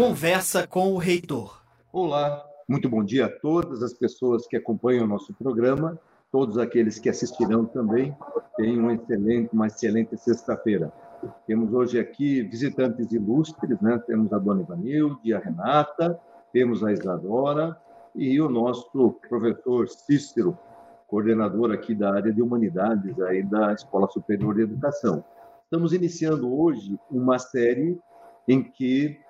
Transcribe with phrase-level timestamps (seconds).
[0.00, 1.62] Conversa com o reitor.
[1.92, 6.00] Olá, muito bom dia a todas as pessoas que acompanham o nosso programa,
[6.32, 8.16] todos aqueles que assistirão também.
[8.56, 10.90] Tenham um excelente, uma excelente sexta-feira.
[11.46, 14.02] Temos hoje aqui visitantes ilustres, né?
[14.06, 16.18] Temos a dona Ivanilde, a Renata,
[16.50, 17.76] temos a Isadora
[18.14, 20.58] e o nosso professor Cícero,
[21.06, 25.22] coordenador aqui da área de humanidades aí da Escola Superior de Educação.
[25.64, 27.98] Estamos iniciando hoje uma série
[28.48, 29.20] em que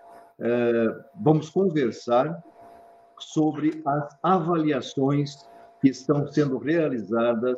[1.14, 2.42] vamos conversar
[3.18, 5.48] sobre as avaliações
[5.80, 7.56] que estão sendo realizadas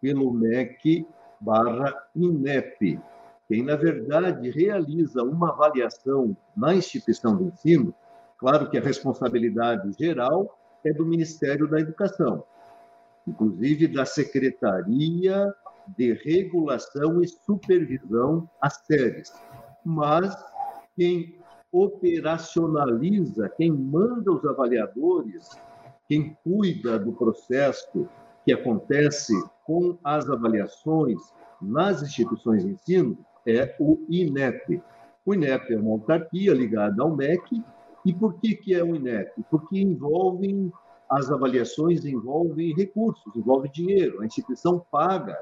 [0.00, 1.06] pelo MEC
[1.40, 3.00] barra INEP,
[3.50, 7.92] quem, na verdade, realiza uma avaliação na instituição de ensino,
[8.38, 12.44] claro que a responsabilidade geral é do Ministério da Educação,
[13.26, 15.52] inclusive da Secretaria
[15.98, 19.32] de Regulação e Supervisão às séries.
[19.84, 20.32] Mas
[20.96, 21.39] quem
[21.72, 25.48] operacionaliza, quem manda os avaliadores,
[26.08, 28.08] quem cuida do processo
[28.44, 29.32] que acontece
[29.64, 31.18] com as avaliações
[31.60, 34.82] nas instituições de ensino é o INEP.
[35.24, 37.62] O INEP é uma autarquia ligada ao MEC.
[38.04, 39.44] E por que, que é o INEP?
[39.50, 40.72] Porque envolvem
[41.10, 44.22] as avaliações envolvem recursos, envolve dinheiro.
[44.22, 45.36] A instituição paga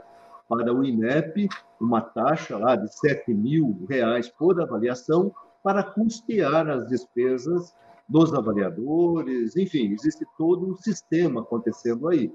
[0.48, 6.88] para o INEP uma taxa lá de 7 mil reais por avaliação para custear as
[6.88, 7.74] despesas
[8.08, 12.32] dos avaliadores, enfim, existe todo um sistema acontecendo aí.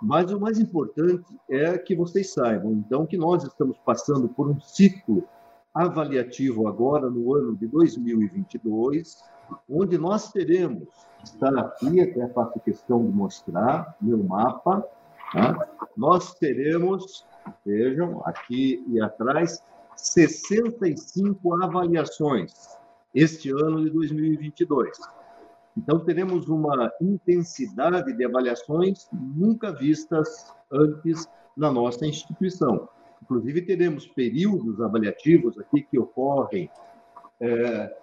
[0.00, 4.60] Mas o mais importante é que vocês saibam, então, que nós estamos passando por um
[4.60, 5.24] ciclo
[5.74, 9.22] avaliativo agora no ano de 2022,
[9.68, 10.88] onde nós teremos,
[11.22, 14.84] está aqui, até faço questão de mostrar meu mapa,
[15.32, 15.68] tá?
[15.96, 17.26] nós teremos,
[17.64, 19.62] vejam, aqui e atrás,
[19.96, 22.52] 65 avaliações
[23.14, 24.98] este ano de 2022.
[25.76, 32.88] Então, teremos uma intensidade de avaliações nunca vistas antes na nossa instituição.
[33.22, 36.70] Inclusive, teremos períodos avaliativos aqui que ocorrem
[37.40, 37.96] é,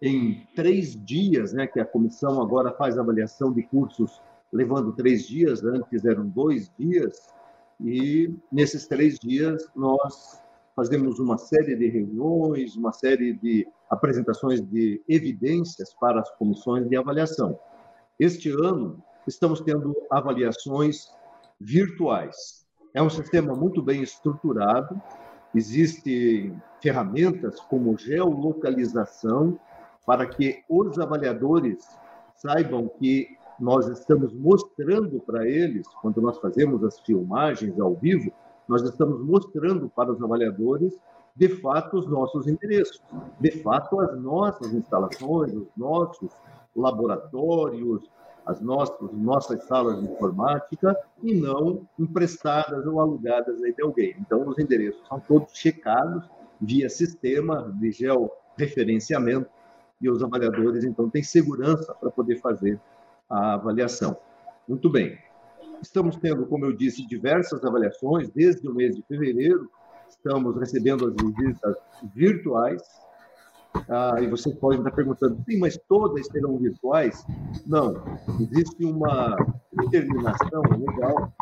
[0.00, 4.20] em três dias, né, que a comissão agora faz avaliação de cursos
[4.52, 7.28] levando três dias, antes eram dois dias,
[7.80, 10.42] e nesses três dias nós
[10.78, 16.96] fazemos uma série de reuniões, uma série de apresentações de evidências para as comissões de
[16.96, 17.58] avaliação.
[18.16, 21.08] Este ano, estamos tendo avaliações
[21.60, 22.64] virtuais.
[22.94, 25.02] É um sistema muito bem estruturado,
[25.52, 29.58] existem ferramentas como geolocalização
[30.06, 31.84] para que os avaliadores
[32.36, 38.32] saibam que nós estamos mostrando para eles, quando nós fazemos as filmagens ao vivo,
[38.68, 40.94] nós estamos mostrando para os avaliadores,
[41.34, 43.00] de fato, os nossos endereços,
[43.40, 46.30] de fato, as nossas instalações, os nossos
[46.74, 48.10] laboratórios,
[48.44, 54.16] as nossas, nossas salas de informática e não emprestadas ou alugadas aí de alguém.
[54.18, 56.28] Então, os endereços são todos checados
[56.60, 59.48] via sistema de georreferenciamento
[60.00, 62.80] e os avaliadores, então, têm segurança para poder fazer
[63.28, 64.16] a avaliação.
[64.66, 65.27] Muito bem.
[65.80, 69.70] Estamos tendo, como eu disse, diversas avaliações desde o mês de fevereiro.
[70.08, 71.76] Estamos recebendo as visitas
[72.14, 72.82] virtuais.
[73.88, 77.24] Ah, e vocês podem estar perguntando, sim, mas todas serão virtuais?
[77.66, 78.02] Não.
[78.40, 79.36] Existe uma
[79.72, 81.32] determinação legal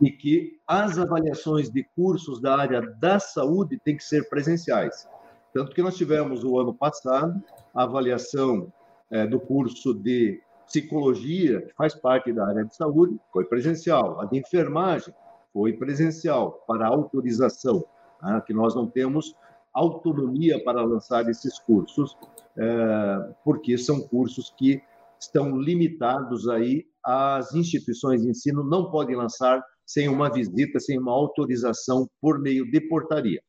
[0.00, 5.08] e que as avaliações de cursos da área da saúde têm que ser presenciais.
[5.52, 7.42] Tanto que nós tivemos o ano passado
[7.74, 8.72] a avaliação
[9.10, 14.20] é, do curso de psicologia, que faz parte da área de saúde, foi presencial.
[14.20, 15.12] A de enfermagem
[15.52, 17.84] foi presencial para autorização,
[18.22, 18.40] né?
[18.46, 19.34] que nós não temos
[19.74, 22.16] autonomia para lançar esses cursos,
[22.56, 24.80] é, porque são cursos que
[25.20, 31.12] estão limitados aí às instituições de ensino, não podem lançar sem uma visita, sem uma
[31.12, 33.40] autorização por meio de portaria.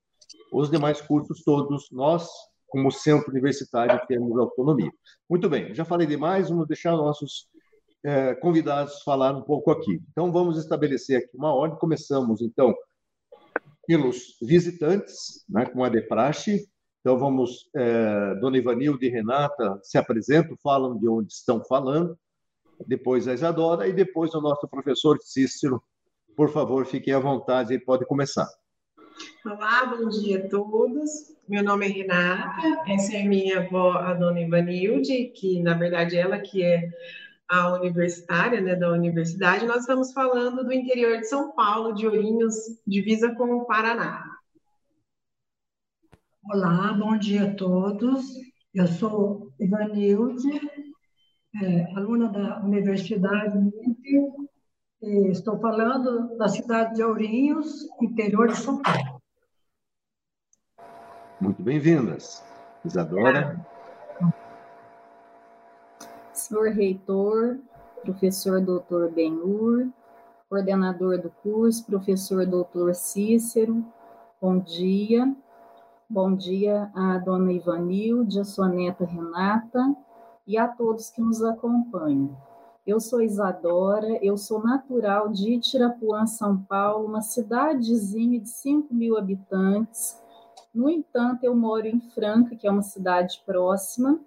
[0.52, 2.28] Os demais cursos todos nós
[2.70, 4.92] como centro universitário temos autonomia.
[5.30, 7.50] Muito bem, já falei demais, vamos deixar nossos
[8.04, 10.02] é, convidados falar um pouco aqui.
[10.12, 11.78] Então, vamos estabelecer aqui uma ordem.
[11.80, 12.74] Começamos, então,
[13.86, 16.68] pelos visitantes, né, com a Depraxe.
[17.02, 22.18] Então, vamos, é, Dona Ivanilde e Renata se apresentam, falam de onde estão falando,
[22.86, 25.82] depois a Isadora e depois o nosso professor Cícero.
[26.36, 28.48] Por favor, fiquem à vontade e pode começar.
[29.46, 31.36] Olá, bom dia a todos.
[31.48, 36.40] Meu nome é Renata, essa é minha avó, a dona Ivanilde, que na verdade ela
[36.40, 36.90] que é
[37.48, 39.66] a universitária né, da universidade.
[39.66, 42.56] Nós estamos falando do interior de São Paulo, de Ourinhos,
[42.86, 44.26] divisa com o Paraná.
[46.44, 48.26] Olá, bom dia a todos.
[48.74, 50.50] Eu sou Ivanilde,
[51.62, 54.49] é, aluna da Universidade e
[55.02, 59.22] estou falando da cidade de Ourinhos, interior de São Paulo.
[61.40, 62.44] Muito bem-vindas.
[62.84, 63.66] Isadora.
[66.34, 67.60] Senhor reitor,
[68.04, 69.90] professor doutor Benhur,
[70.50, 73.86] coordenador do curso, professor doutor Cícero,
[74.42, 75.34] bom dia.
[76.10, 79.96] Bom dia à dona Ivanilde, a sua neta Renata
[80.48, 82.36] e a todos que nos acompanham.
[82.90, 89.16] Eu sou Isadora, eu sou natural de Itirapuã, São Paulo, uma cidadezinha de 5 mil
[89.16, 90.20] habitantes.
[90.74, 94.20] No entanto, eu moro em Franca, que é uma cidade próxima,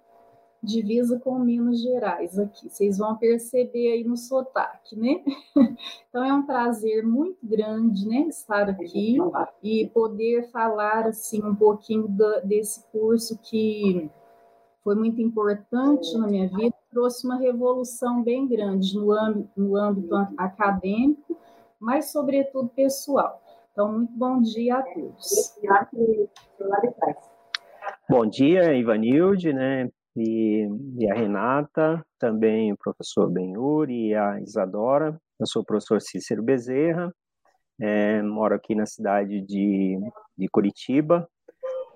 [0.63, 2.69] divisa com Minas Gerais aqui.
[2.69, 5.21] Vocês vão perceber aí no sotaque, né?
[6.07, 9.17] Então é um prazer muito grande, né, estar aqui
[9.61, 14.09] e poder falar assim um pouquinho do, desse curso que
[14.83, 20.15] foi muito importante na minha vida, trouxe uma revolução bem grande no âmbito, no âmbito
[20.37, 21.37] acadêmico,
[21.79, 23.41] mas sobretudo pessoal.
[23.71, 25.57] Então, muito bom dia a todos.
[28.07, 29.89] Bom dia, Ivanilde, né?
[30.15, 30.67] e,
[30.97, 35.19] e a Renata, também o professor Benhur e a Isadora.
[35.39, 37.13] Eu sou o professor Cícero Bezerra,
[37.81, 39.97] é, moro aqui na cidade de,
[40.37, 41.27] de Curitiba,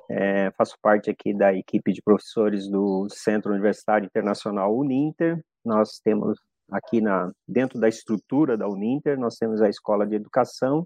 [0.09, 5.43] é, faço parte aqui da equipe de professores do Centro Universitário Internacional Uninter.
[5.63, 6.39] Nós temos
[6.71, 10.85] aqui na dentro da estrutura da Uninter, nós temos a Escola de Educação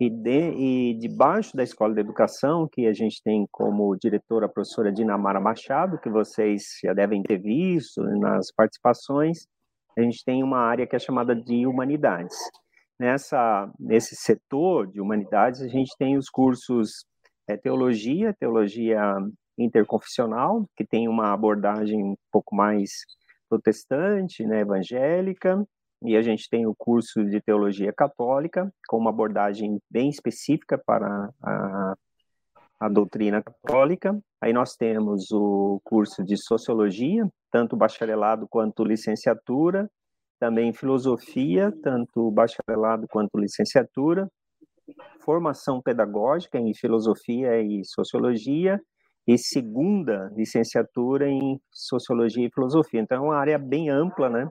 [0.00, 4.48] e, de, e debaixo da Escola de Educação, que a gente tem como diretora a
[4.48, 9.46] professora Dinamara Machado, que vocês já devem ter visto nas participações,
[9.96, 12.36] a gente tem uma área que é chamada de Humanidades.
[12.98, 17.04] Nessa, nesse setor de Humanidades, a gente tem os cursos
[17.48, 19.00] é, Teologia, Teologia
[19.56, 22.90] Interconfessional, que tem uma abordagem um pouco mais
[23.48, 25.66] protestante, né, evangélica,
[26.02, 31.30] e a gente tem o curso de teologia católica, com uma abordagem bem específica para
[31.42, 31.94] a,
[32.78, 34.16] a doutrina católica.
[34.40, 39.90] Aí nós temos o curso de sociologia, tanto bacharelado quanto licenciatura,
[40.38, 44.28] também filosofia, tanto bacharelado quanto licenciatura,
[45.20, 48.80] formação pedagógica em filosofia e sociologia,
[49.26, 53.00] e segunda licenciatura em Sociologia e Filosofia.
[53.00, 54.48] Então, é uma área bem ampla, né?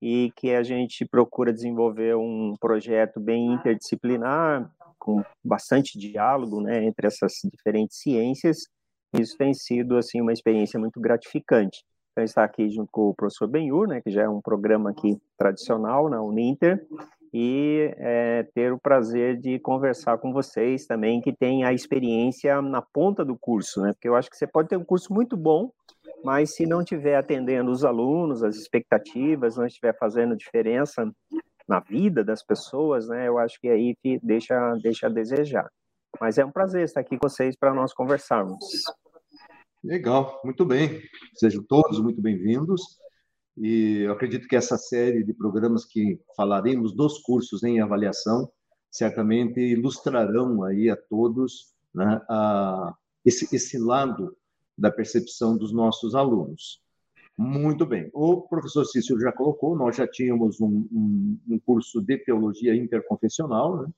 [0.00, 7.06] E que a gente procura desenvolver um projeto bem interdisciplinar, com bastante diálogo, né, entre
[7.06, 8.68] essas diferentes ciências.
[9.18, 11.82] Isso tem sido, assim, uma experiência muito gratificante.
[12.12, 15.16] Então, estar aqui junto com o professor Benhur, né, que já é um programa aqui
[15.38, 16.86] tradicional na Uninter,
[17.32, 22.82] e é, ter o prazer de conversar com vocês também que tem a experiência na
[22.82, 23.92] ponta do curso, né?
[23.92, 25.70] Porque eu acho que você pode ter um curso muito bom,
[26.24, 31.08] mas se não estiver atendendo os alunos, as expectativas, não estiver fazendo diferença
[31.68, 33.28] na vida das pessoas, né?
[33.28, 35.70] Eu acho que aí deixa deixa a desejar.
[36.20, 38.58] Mas é um prazer estar aqui com vocês para nós conversarmos.
[39.82, 41.00] Legal, muito bem.
[41.34, 42.99] Sejam todos muito bem-vindos.
[43.56, 48.50] E eu acredito que essa série de programas que falaremos dos cursos em avaliação
[48.90, 54.36] certamente ilustrarão aí a todos né, a, esse, esse lado
[54.76, 56.82] da percepção dos nossos alunos.
[57.36, 58.10] Muito bem.
[58.12, 63.82] O professor Cícero já colocou, nós já tínhamos um, um, um curso de teologia interconfessional,
[63.82, 63.88] né?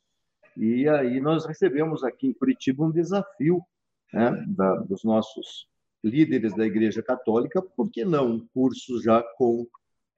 [0.56, 3.62] e aí nós recebemos aqui em Curitiba um desafio
[4.12, 5.66] né, da, dos nossos
[6.02, 9.66] líderes da Igreja Católica, por que não cursos já com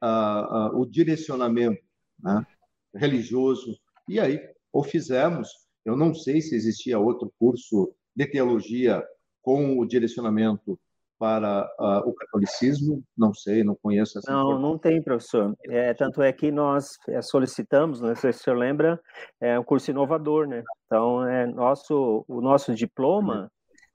[0.00, 0.08] ah,
[0.50, 1.82] ah, o direcionamento
[2.22, 2.46] né,
[2.94, 3.78] religioso?
[4.08, 4.40] E aí,
[4.72, 5.48] o fizemos.
[5.84, 9.04] Eu não sei se existia outro curso de teologia
[9.42, 10.78] com o direcionamento
[11.18, 13.02] para uh, o catolicismo?
[13.16, 14.30] Não sei, não conheço essa.
[14.30, 15.54] Não, não tem, professor.
[15.68, 19.00] É, tanto é que nós é, solicitamos, sei se o senhor lembra,
[19.40, 20.62] é um curso inovador, né?
[20.86, 23.50] Então, é nosso, o nosso diploma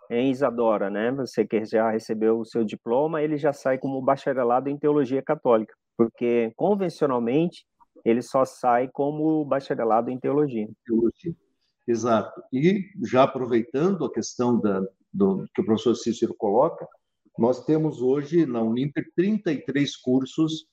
[0.10, 1.12] em Isadora, né?
[1.12, 5.74] Você que já recebeu o seu diploma, ele já sai como bacharelado em teologia católica,
[5.98, 7.66] porque convencionalmente
[8.04, 10.68] ele só sai como bacharelado em teologia.
[10.86, 11.36] Teologia.
[11.88, 12.42] Exato.
[12.52, 14.82] E já aproveitando a questão da,
[15.14, 16.88] do que o professor Cícero coloca,
[17.38, 20.66] nós temos hoje na Uninter 33 cursos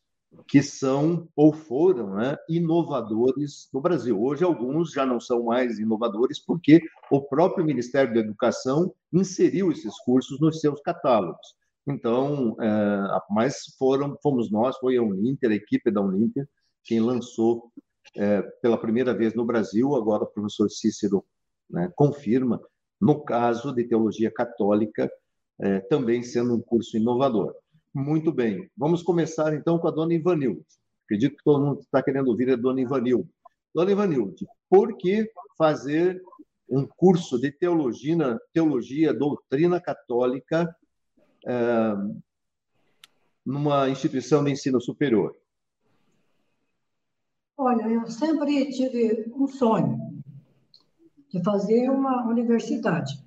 [0.47, 4.21] que são ou foram né, inovadores no Brasil.
[4.21, 9.99] Hoje, alguns já não são mais inovadores, porque o próprio Ministério da Educação inseriu esses
[10.05, 11.57] cursos nos seus catálogos.
[11.87, 16.49] Então, é, mas foram, fomos nós, foi a Uninter, a equipe da Uninter,
[16.85, 17.71] quem lançou
[18.17, 21.25] é, pela primeira vez no Brasil, agora o professor Cícero
[21.71, 22.61] né, confirma,
[23.01, 25.11] no caso de teologia católica,
[25.59, 27.55] é, também sendo um curso inovador.
[27.99, 30.63] Muito bem, vamos começar então com a dona Ivanilde.
[31.07, 33.31] Acredito que todo mundo está querendo ouvir a dona Ivanilde.
[33.75, 36.23] Dona Ivanilde, por que fazer
[36.69, 40.77] um curso de teologia, teologia doutrina católica,
[41.47, 41.95] é,
[43.47, 45.35] numa instituição de ensino superior?
[47.57, 50.23] Olha, eu sempre tive um sonho
[51.31, 53.25] de fazer uma universidade.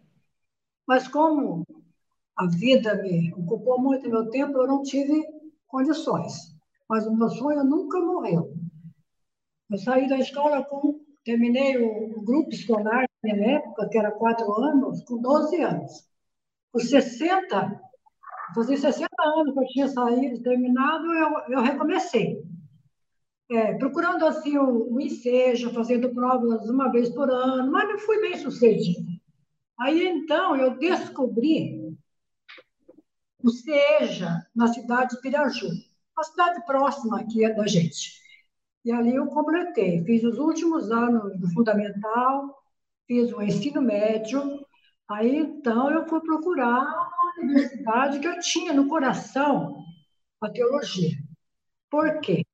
[0.86, 1.66] Mas como
[2.40, 5.22] a vida me ocupou muito meu tempo, eu não tive
[5.68, 6.56] condições.
[6.88, 8.54] Mas o meu sonho nunca morreu.
[9.70, 11.02] Eu saí da escola com.
[11.26, 15.92] Terminei o grupo escolar na minha época, que era quatro anos, com 12 anos.
[16.72, 17.82] Com 60,
[18.56, 22.42] fazia 60 anos que eu tinha saído, terminado, eu, eu recomecei.
[23.52, 28.22] É, procurando assim o, o ICEJA, fazendo provas uma vez por ano, mas não fui
[28.22, 29.12] bem sucedida.
[29.78, 31.79] Aí então eu descobri
[33.44, 35.70] o CEJA na cidade de Piraju,
[36.16, 38.20] uma cidade próxima aqui da gente.
[38.84, 42.64] E ali eu completei, fiz os últimos anos do fundamental,
[43.08, 44.66] fiz o ensino médio,
[45.10, 49.84] aí então eu fui procurar uma universidade que eu tinha no coração
[50.42, 51.18] a teologia.
[51.90, 52.46] Por quê?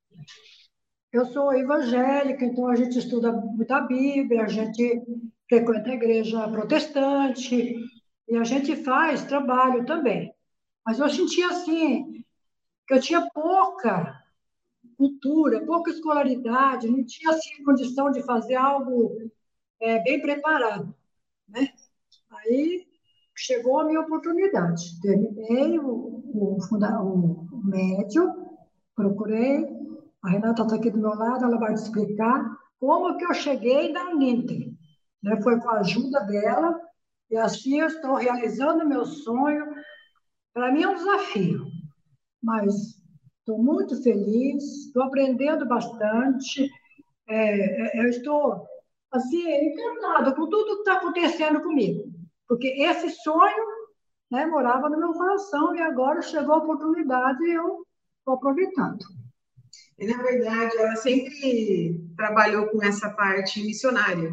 [1.12, 5.02] Eu sou evangélica, então a gente estuda muita Bíblia, a gente
[5.48, 7.76] frequenta a igreja protestante
[8.28, 10.35] e a gente faz trabalho também.
[10.86, 12.24] Mas eu sentia assim
[12.88, 14.24] que eu tinha pouca
[14.98, 19.18] cultura, pouca escolaridade, não tinha assim condição de fazer algo
[19.82, 20.96] é, bem preparado,
[21.48, 21.68] né?
[22.30, 22.86] Aí
[23.36, 25.00] chegou a minha oportunidade.
[25.02, 28.34] Terminei o, o, o, médio,
[28.96, 29.66] procurei
[30.26, 32.44] a Renata está aqui do meu lado, ela vai te explicar
[32.80, 34.72] como que eu cheguei na Uninter.
[35.22, 35.40] Né?
[35.44, 36.82] Foi com a ajuda dela,
[37.30, 39.64] e assim eu estou realizando meu sonho.
[40.56, 41.68] Para mim é um desafio,
[42.42, 42.74] mas
[43.40, 46.72] estou muito feliz, estou aprendendo bastante,
[47.28, 48.66] é, é, eu estou
[49.12, 52.10] assim, encantada com tudo que está acontecendo comigo,
[52.48, 53.66] porque esse sonho
[54.32, 57.86] né, morava no meu coração e agora chegou a oportunidade e eu
[58.20, 59.04] estou aproveitando.
[60.00, 64.32] E, na verdade, ela sempre trabalhou com essa parte missionária.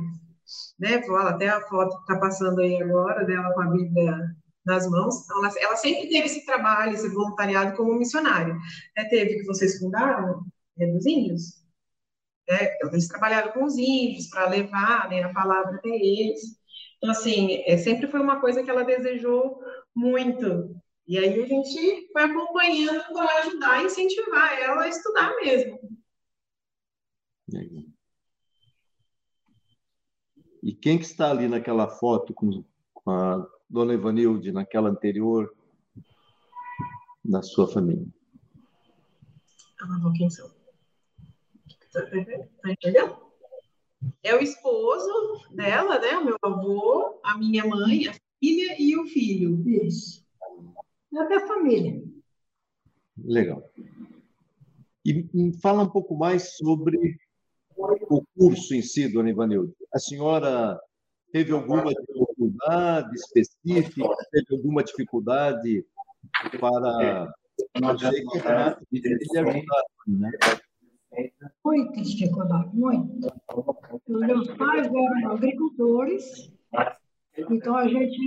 [0.79, 1.03] Né?
[1.27, 5.25] Até a foto que está passando aí agora dela com a Bíblia nas mãos.
[5.25, 8.57] Então, ela, ela, sempre teve esse trabalho, esse voluntariado como missionária.
[8.97, 10.45] É, teve que vocês fundaram
[10.79, 11.63] é, dos índios.
[12.49, 16.41] É, eles trabalharam com os índios para levar né, a palavra até eles.
[16.99, 19.61] Então, assim, é, sempre foi uma coisa que ela desejou
[19.95, 20.75] muito.
[21.07, 25.79] E aí a gente foi acompanhando para ajudar e incentivar ela a estudar mesmo.
[30.63, 32.65] E quem que está ali naquela foto com,
[33.07, 35.53] a dona Ivanilde, naquela anterior,
[37.25, 38.07] da sua família?
[39.81, 40.51] Ah, quem são?
[41.93, 43.17] Tá entendendo?
[44.23, 46.19] É o esposo dela, né?
[46.19, 49.63] O meu avô, a minha mãe, a filha e o filho.
[49.85, 50.23] Isso
[51.11, 52.03] da minha família.
[53.19, 53.71] Legal.
[55.05, 55.27] E
[55.61, 57.19] fala um pouco mais sobre
[57.77, 59.75] o curso em si, dona Ivanilde.
[59.93, 60.81] A senhora
[61.33, 61.83] teve alguma
[62.63, 64.09] dificuldade específica?
[64.31, 65.85] Teve alguma dificuldade
[66.59, 67.35] para
[67.81, 70.31] você que Renato lhe ajudar, né?
[72.73, 73.33] Muito.
[74.09, 76.51] Os meus pais eram agricultores,
[77.51, 78.19] então a gente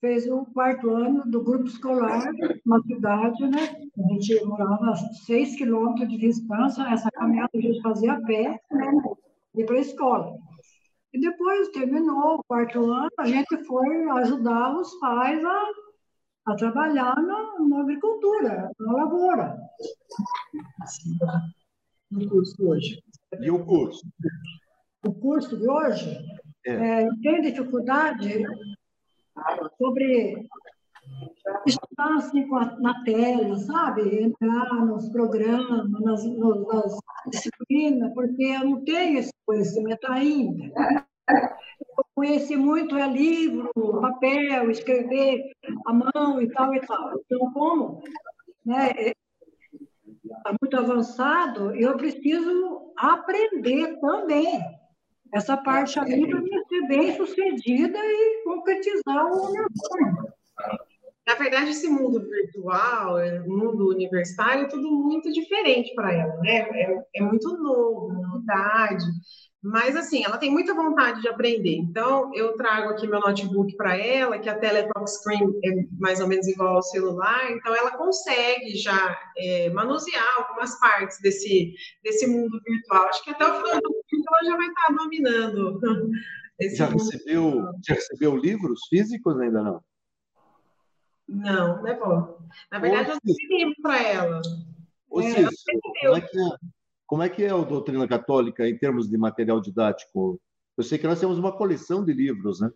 [0.00, 2.30] fez o quarto ano do grupo escolar
[2.64, 3.76] na cidade, né?
[3.98, 8.60] A gente morava a seis quilômetros de distância, essa caminhada a gente fazia a pé,
[8.70, 8.92] né?
[9.56, 10.38] Ir para a escola.
[11.16, 15.64] E depois terminou o quarto ano, a gente foi ajudar os pais a,
[16.44, 19.56] a trabalhar na, na agricultura, na lavoura.
[22.10, 23.02] No curso hoje.
[23.40, 24.06] E o curso?
[25.06, 26.18] O curso de hoje
[26.66, 27.04] é.
[27.04, 28.44] É, tem dificuldade
[29.78, 30.46] sobre
[31.66, 32.46] estar assim
[32.80, 34.24] na tela, sabe?
[34.24, 36.98] Entrar nos programas, nas, nas
[37.30, 40.72] disciplinas, porque eu não tenho esse conhecimento ainda.
[41.28, 43.70] Eu conheci muito é livro,
[44.00, 45.52] papel, escrever
[45.86, 47.18] à mão e tal e tal.
[47.18, 48.02] Então, como
[48.64, 49.12] né,
[50.24, 54.60] está muito avançado, eu preciso aprender também
[55.32, 60.36] essa parte ali para ser bem sucedida e concretizar o meu sonho.
[61.26, 66.58] Na verdade, esse mundo virtual, é, mundo universitário, é tudo muito diferente para ela, né?
[66.72, 69.04] É, é, muito novo, novidade.
[69.60, 71.78] Mas, assim, ela tem muita vontade de aprender.
[71.78, 76.20] Então, eu trago aqui meu notebook para ela, que a tela é touchscreen é mais
[76.20, 77.50] ou menos igual ao celular.
[77.50, 83.08] Então, ela consegue já é, manusear algumas partes desse, desse mundo virtual.
[83.08, 85.80] Acho que até o final do curso ela já vai estar dominando.
[86.76, 89.82] já, recebeu, já recebeu livros físicos ainda não?
[91.28, 92.38] Não, levou.
[92.70, 94.42] Na verdade, Ô, eu livro para ela.
[95.10, 96.76] Ô, é, Cícero, como é que é?
[97.06, 100.40] Como é que é a doutrina católica em termos de material didático?
[100.76, 102.70] Eu sei que nós temos uma coleção de livros, né?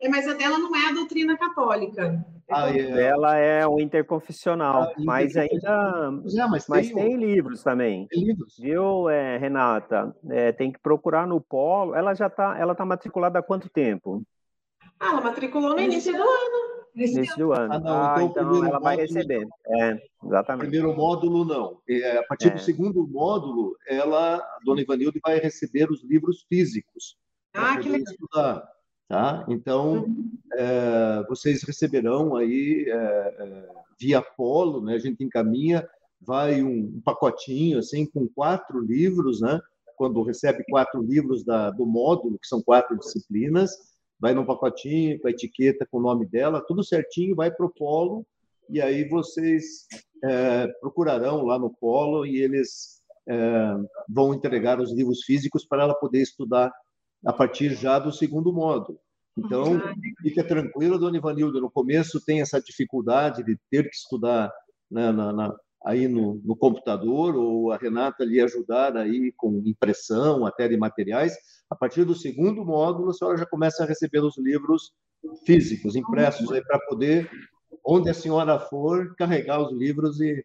[0.00, 2.26] É, mas a dela não é a doutrina católica.
[2.50, 3.04] Ah, é.
[3.04, 6.10] Ela é o interconfessional, ah, mas ainda.
[6.26, 8.08] É, mas, mas tem, tem, livros também.
[8.08, 8.56] Tem livros.
[8.58, 10.14] Viu, é, Renata?
[10.28, 11.94] É, tem que procurar no Polo.
[11.94, 14.24] Ela já está, ela tá matriculada há quanto tempo?
[14.98, 16.71] Ah, ela matriculou no início do ano.
[16.94, 17.72] Nesse do ano.
[17.72, 19.48] Ah, não, ah, então, então ela módulo, vai receber.
[19.66, 20.68] É, exatamente.
[20.68, 21.80] Primeiro módulo, não.
[21.88, 22.50] É, a partir é.
[22.50, 27.16] do segundo módulo, ela, a dona Ivanilde, vai receber os livros físicos.
[27.54, 28.12] Ah, que legal.
[28.12, 28.68] Estudar,
[29.08, 29.44] tá?
[29.48, 30.38] Então, uhum.
[30.54, 33.68] é, vocês receberão aí, é, é,
[33.98, 34.94] via Polo, né?
[34.94, 35.88] a gente encaminha,
[36.20, 39.60] vai um, um, pacotinho, assim, com quatro livros, né?
[39.96, 43.91] Quando recebe quatro livros da, do módulo, que são quatro disciplinas,
[44.22, 47.74] vai no pacotinho, com a etiqueta, com o nome dela, tudo certinho, vai para o
[47.74, 48.24] polo,
[48.70, 49.88] e aí vocês
[50.22, 53.74] é, procurarão lá no polo e eles é,
[54.08, 56.72] vão entregar os livros físicos para ela poder estudar
[57.26, 58.96] a partir já do segundo módulo.
[59.36, 59.80] Então,
[60.22, 64.52] fica tranquila, dona Ivanilda, no começo tem essa dificuldade de ter que estudar
[64.88, 70.46] né, na, na, aí no, no, computador, ou a Renata lhe ajudar aí com impressão,
[70.46, 71.36] até de materiais,
[71.68, 74.92] a partir do segundo módulo, a senhora já começa a receber os livros
[75.44, 77.30] físicos, impressos, para poder,
[77.84, 80.44] onde a senhora for, carregar os livros e,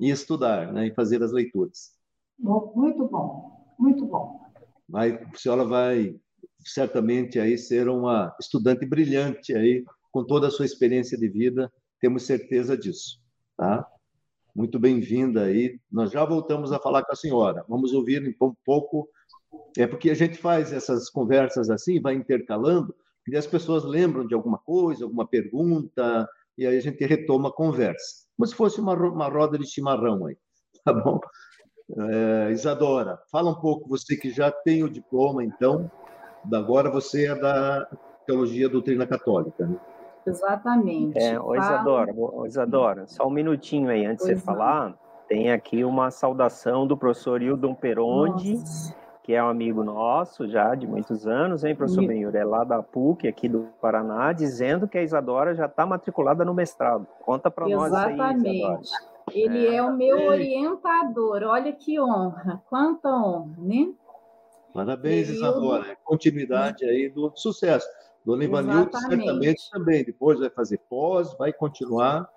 [0.00, 1.92] e estudar, né, e fazer as leituras.
[2.38, 4.40] Bom, muito bom, muito bom.
[4.88, 6.16] Vai, a senhora vai
[6.64, 12.24] certamente aí ser uma estudante brilhante aí, com toda a sua experiência de vida, temos
[12.24, 13.20] certeza disso,
[13.56, 13.86] tá?
[14.54, 15.78] Muito bem-vinda aí.
[15.90, 17.64] Nós já voltamos a falar com a senhora.
[17.68, 19.08] Vamos ouvir um pouco
[19.76, 22.94] é porque a gente faz essas conversas assim, vai intercalando,
[23.26, 27.52] e as pessoas lembram de alguma coisa, alguma pergunta, e aí a gente retoma a
[27.52, 28.26] conversa.
[28.36, 30.36] Como se fosse uma, uma roda de chimarrão aí,
[30.84, 31.18] tá bom?
[31.98, 35.90] É, Isadora, fala um pouco, você que já tem o diploma, então,
[36.52, 37.86] agora você é da
[38.26, 39.78] Teologia Doutrina Católica, né?
[40.26, 41.18] Exatamente.
[41.18, 44.94] É, ô Isadora, ô Isadora, só um minutinho aí, antes de você falar,
[45.28, 50.74] tem aqui uma saudação do professor Hildon Peronde, Nossa que é um amigo nosso já
[50.74, 52.36] de muitos anos, hein, professor Benhur?
[52.36, 56.52] É lá da PUC, aqui do Paraná, dizendo que a Isadora já está matriculada no
[56.52, 57.06] mestrado.
[57.22, 58.90] Conta para nós aí, Exatamente.
[59.32, 61.42] Ele é, é, o meu orientador.
[61.42, 63.94] Olha que honra, quanta honra, né?
[64.74, 65.96] Parabéns, Isadora.
[66.04, 67.88] Continuidade aí do sucesso.
[68.24, 72.28] Dona Ivanildo certamente também, depois vai fazer pós, vai continuar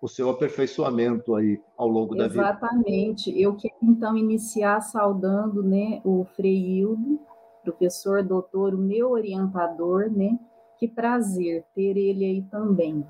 [0.00, 2.40] o seu aperfeiçoamento aí ao longo da vida.
[2.40, 3.40] Exatamente.
[3.40, 7.20] Eu quero então iniciar saudando, né, o Freildo,
[7.62, 10.38] professor, doutor, o meu orientador, né?
[10.78, 13.04] Que prazer ter ele aí também.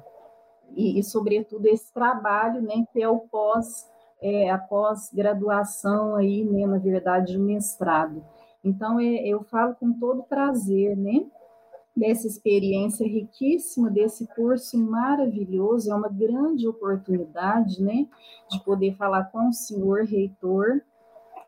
[0.75, 3.89] E, e sobretudo esse trabalho, né, que é o pós
[4.21, 8.25] é, a pós-graduação aí, né, na verdade, o mestrado.
[8.65, 11.27] Então, é, eu falo com todo prazer, né,
[11.97, 18.07] dessa experiência riquíssima, desse curso maravilhoso, é uma grande oportunidade, né,
[18.51, 20.83] de poder falar com o senhor reitor,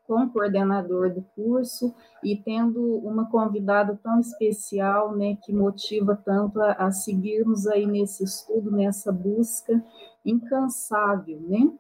[0.07, 6.63] com o coordenador do curso e tendo uma convidada tão especial, né, que motiva tanto
[6.63, 9.85] a, a seguirmos aí nesse estudo, nessa busca
[10.25, 11.71] incansável, né,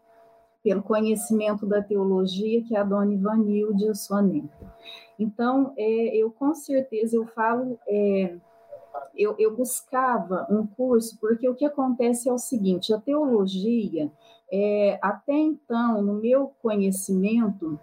[0.62, 4.68] pelo conhecimento da teologia, que é a dona Ivanilde, a.
[5.18, 7.78] Então, é, eu com certeza, eu falo...
[7.88, 8.36] É,
[9.18, 14.10] eu, eu buscava um curso, porque o que acontece é o seguinte: a teologia,
[14.50, 17.78] é, até então, no meu conhecimento,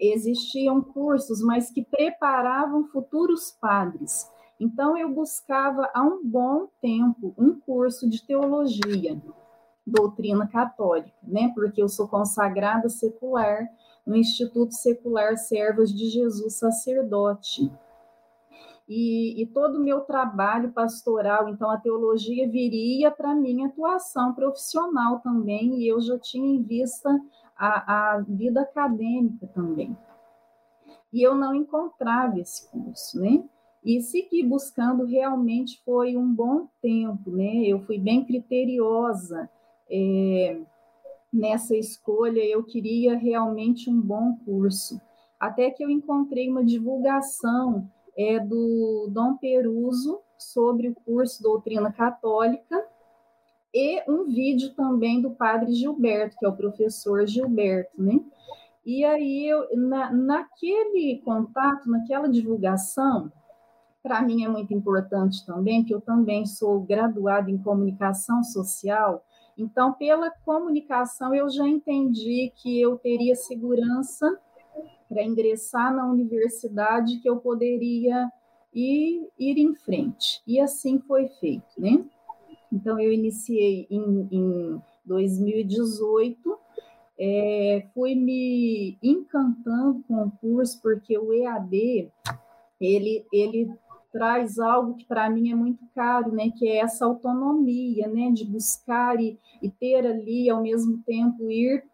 [0.00, 4.28] existiam cursos, mas que preparavam futuros padres.
[4.58, 9.20] Então, eu buscava há um bom tempo um curso de teologia,
[9.86, 11.52] doutrina católica, né?
[11.54, 13.68] Porque eu sou consagrada secular
[14.04, 17.70] no Instituto Secular Servas de Jesus Sacerdote
[18.88, 25.18] e, e todo o meu trabalho pastoral, então a teologia viria para minha atuação profissional
[25.20, 27.10] também, e eu já tinha em vista
[27.56, 29.96] a, a vida acadêmica também.
[31.12, 33.42] E eu não encontrava esse curso, né?
[33.84, 37.64] E segui buscando realmente foi um bom tempo, né?
[37.64, 39.48] Eu fui bem criteriosa
[39.90, 40.60] é,
[41.32, 45.00] nessa escolha, eu queria realmente um bom curso.
[45.38, 52.84] até que eu encontrei uma divulgação é, do Dom Peruso sobre o curso Doutrina Católica
[53.74, 58.20] e um vídeo também do padre Gilberto, que é o professor Gilberto, né?
[58.84, 63.32] E aí, eu, na, naquele contato, naquela divulgação,
[64.02, 69.24] para mim é muito importante também, que eu também sou graduada em comunicação social,
[69.58, 74.38] então, pela comunicação, eu já entendi que eu teria segurança
[75.08, 78.30] para ingressar na universidade, que eu poderia
[78.74, 80.42] ir, ir em frente.
[80.46, 82.04] E assim foi feito, né?
[82.72, 86.58] Então, eu iniciei em, em 2018,
[87.18, 92.10] é, fui me encantando com o curso, porque o EAD,
[92.80, 93.70] ele, ele
[94.12, 98.44] traz algo que para mim é muito caro, né, que é essa autonomia, né, de
[98.44, 101.84] buscar e, e ter ali, ao mesmo tempo, ir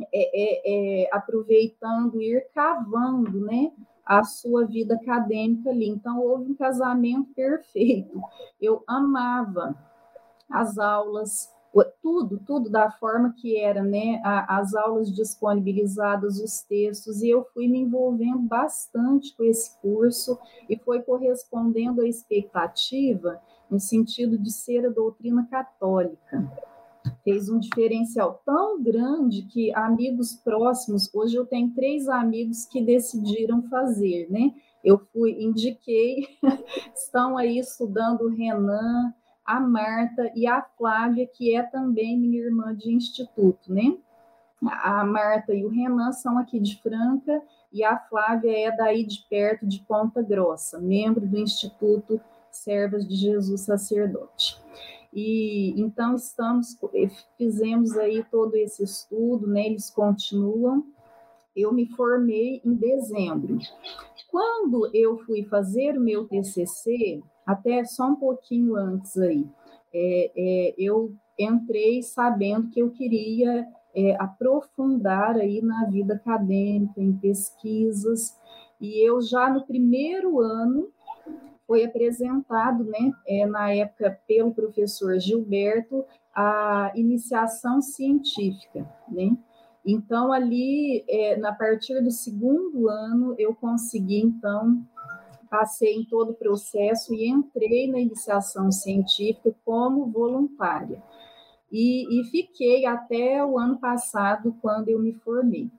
[0.00, 3.72] é, é, é, aproveitando, ir cavando, né,
[4.04, 5.88] a sua vida acadêmica ali.
[5.88, 8.20] Então, houve um casamento perfeito.
[8.60, 9.74] Eu amava
[10.50, 11.50] as aulas,
[12.02, 14.20] tudo, tudo da forma que era, né?
[14.22, 20.76] As aulas disponibilizadas, os textos, e eu fui me envolvendo bastante com esse curso e
[20.76, 26.48] foi correspondendo à expectativa no sentido de ser a doutrina católica.
[27.24, 33.62] Fez um diferencial tão grande que amigos próximos, hoje eu tenho três amigos que decidiram
[33.62, 34.52] fazer, né?
[34.84, 36.28] Eu fui, indiquei,
[36.94, 42.92] estão aí estudando Renan, a Marta e a Flávia, que é também minha irmã de
[42.92, 43.96] instituto, né?
[44.62, 49.26] A Marta e o Renan são aqui de Franca e a Flávia é daí de
[49.28, 54.58] perto, de Ponta Grossa, membro do Instituto Servas de Jesus Sacerdote.
[55.14, 56.76] E então estamos,
[57.38, 59.66] fizemos aí todo esse estudo, né?
[59.66, 60.84] Eles continuam.
[61.54, 63.58] Eu me formei em dezembro.
[64.28, 69.46] Quando eu fui fazer o meu TCC, até só um pouquinho antes aí,
[69.92, 77.12] é, é, eu entrei sabendo que eu queria é, aprofundar aí na vida acadêmica, em
[77.12, 78.36] pesquisas,
[78.80, 80.88] e eu já no primeiro ano
[81.66, 89.36] foi apresentado, né, é, na época pelo professor Gilberto, a iniciação científica, né?
[89.86, 94.82] Então ali, é, na partir do segundo ano, eu consegui então
[95.54, 101.00] passei em todo o processo e entrei na iniciação científica como voluntária.
[101.70, 105.70] E, e, fiquei até o ano passado, quando eu me formei.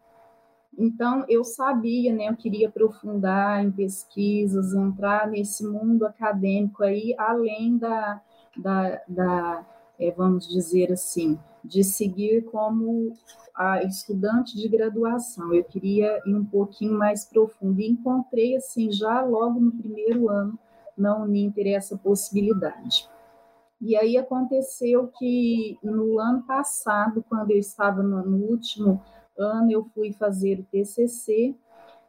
[0.78, 7.78] Então, eu sabia, né, eu queria aprofundar em pesquisas, entrar nesse mundo acadêmico aí, além
[7.78, 8.22] da,
[8.58, 9.66] da, da
[9.98, 13.14] é, vamos dizer assim, de seguir como
[13.56, 15.54] a estudante de graduação.
[15.54, 20.60] Eu queria ir um pouquinho mais profundo e encontrei assim já logo no primeiro ano
[20.98, 23.10] na Uninter essa possibilidade.
[23.82, 29.02] E aí aconteceu que no ano passado, quando eu estava no, no último
[29.38, 31.56] ano, eu fui fazer o TCC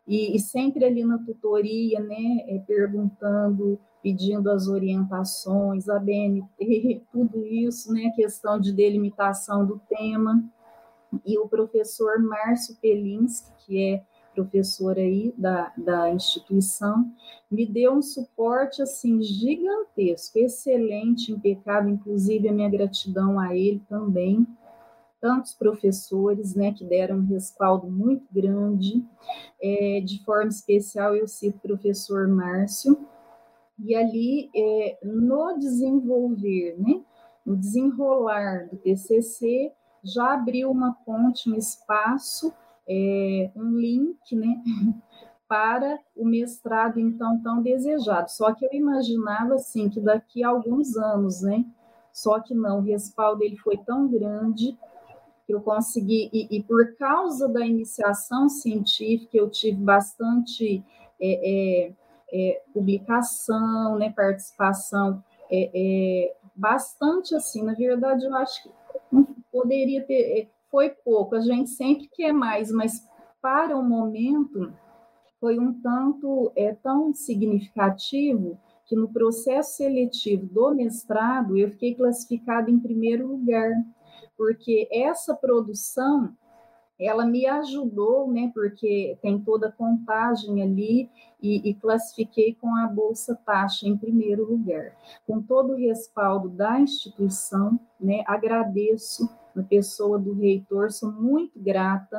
[0.07, 7.45] e, e sempre ali na tutoria, né, é, perguntando pedindo as orientações, a BNT, tudo
[7.45, 10.45] isso, né, questão de delimitação do tema.
[11.25, 14.03] E o professor Márcio Pelinski, que é
[14.37, 17.11] professor aí da, da instituição,
[17.51, 24.47] me deu um suporte assim gigantesco, excelente, impecável, inclusive a minha gratidão a ele também,
[25.21, 29.05] tantos professores, né, que deram um respaldo muito grande,
[29.63, 33.07] é, de forma especial eu cito o professor Márcio,
[33.79, 37.03] e ali, é, no desenvolver, né,
[37.45, 42.53] no desenrolar do TCC, já abriu uma ponte, um espaço,
[42.89, 44.63] é, um link, né,
[45.49, 48.31] para o mestrado então tão desejado.
[48.31, 51.65] Só que eu imaginava assim que daqui a alguns anos, né?
[52.13, 54.77] Só que não, o respaldo ele foi tão grande
[55.47, 60.85] que eu consegui e, e por causa da iniciação científica eu tive bastante
[61.21, 61.93] é, é,
[62.33, 67.63] é, publicação, né, participação, é, é, bastante assim.
[67.63, 68.71] Na verdade, eu acho que
[69.53, 71.37] poderia ter, foi pouco.
[71.37, 73.09] A gente sempre quer mais, mas
[73.41, 74.73] para o momento
[75.39, 82.71] foi um tanto é tão significativo que no processo seletivo do mestrado eu fiquei classificada
[82.71, 83.71] em primeiro lugar,
[84.37, 86.35] porque essa produção
[86.99, 91.11] ela me ajudou, né, porque tem toda a contagem ali
[91.43, 94.97] e, e, classifiquei com a bolsa taxa em primeiro lugar.
[95.27, 102.19] Com todo o respaldo da instituição, né, agradeço na pessoa do reitor, sou muito grata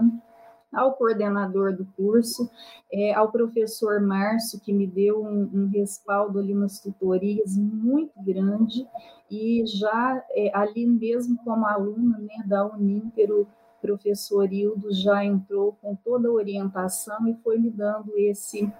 [0.74, 2.50] ao coordenador do curso,
[2.92, 8.88] é, ao professor Márcio, que me deu um, um, respaldo ali nas tutorias muito grande,
[9.30, 13.48] e já é, ali mesmo como aluna né, da Uninter, o
[13.82, 18.72] professor Hildo já entrou com toda a orientação e foi me dando esse,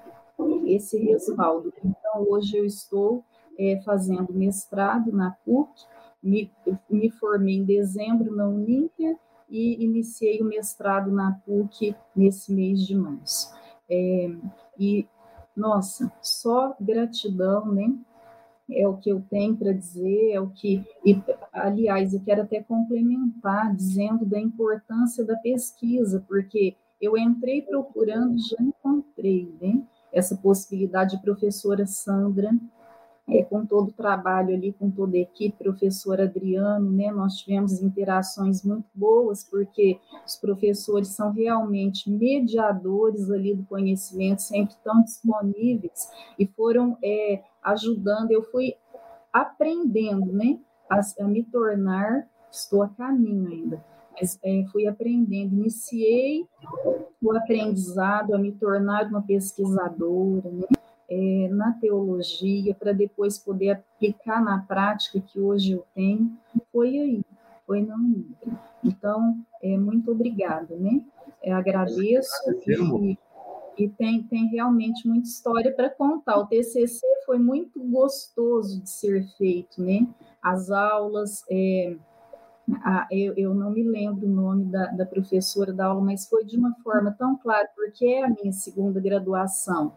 [0.66, 1.74] esse respaldo.
[1.84, 3.24] Então, hoje eu estou
[3.58, 5.70] é, fazendo mestrado na PUC,
[6.22, 6.52] me,
[6.90, 9.18] me formei em dezembro na Uninter,
[9.50, 13.54] e iniciei o mestrado na PUC nesse mês de março.
[13.90, 14.30] É,
[14.78, 15.08] e,
[15.56, 17.94] nossa, só gratidão, né?
[18.70, 20.86] É o que eu tenho para dizer, é o que.
[21.06, 21.22] E,
[21.54, 28.58] aliás, eu quero até complementar dizendo da importância da pesquisa, porque eu entrei procurando, já
[28.60, 29.82] encontrei, né?
[30.12, 32.52] Essa possibilidade de professora Sandra
[33.30, 37.82] é, com todo o trabalho ali, com toda a equipe, professor Adriano, né, nós tivemos
[37.82, 46.10] interações muito boas, porque os professores são realmente mediadores ali do conhecimento, sempre tão disponíveis,
[46.40, 48.76] e foram é, ajudando, eu fui
[49.34, 50.58] aprendendo, né,
[50.90, 56.48] a, a, me tornar, estou a caminho ainda, mas é, fui aprendendo, iniciei
[57.22, 60.77] o aprendizado a me tornar uma pesquisadora, né,
[61.10, 66.38] é, na teologia, para depois poder aplicar na prática que hoje eu tenho,
[66.72, 67.22] foi aí,
[67.66, 68.54] foi na Uninter.
[68.84, 71.02] Então, é, muito obrigada, né?
[71.42, 72.30] É, agradeço
[72.68, 73.18] e,
[73.78, 76.38] e tem, tem realmente muita história para contar.
[76.40, 80.08] O TCC foi muito gostoso de ser feito, né?
[80.42, 81.96] As aulas, é,
[83.12, 86.58] eu, eu, não me lembro o nome da, da professora da aula, mas foi de
[86.58, 89.94] uma forma tão clara, porque é a minha segunda graduação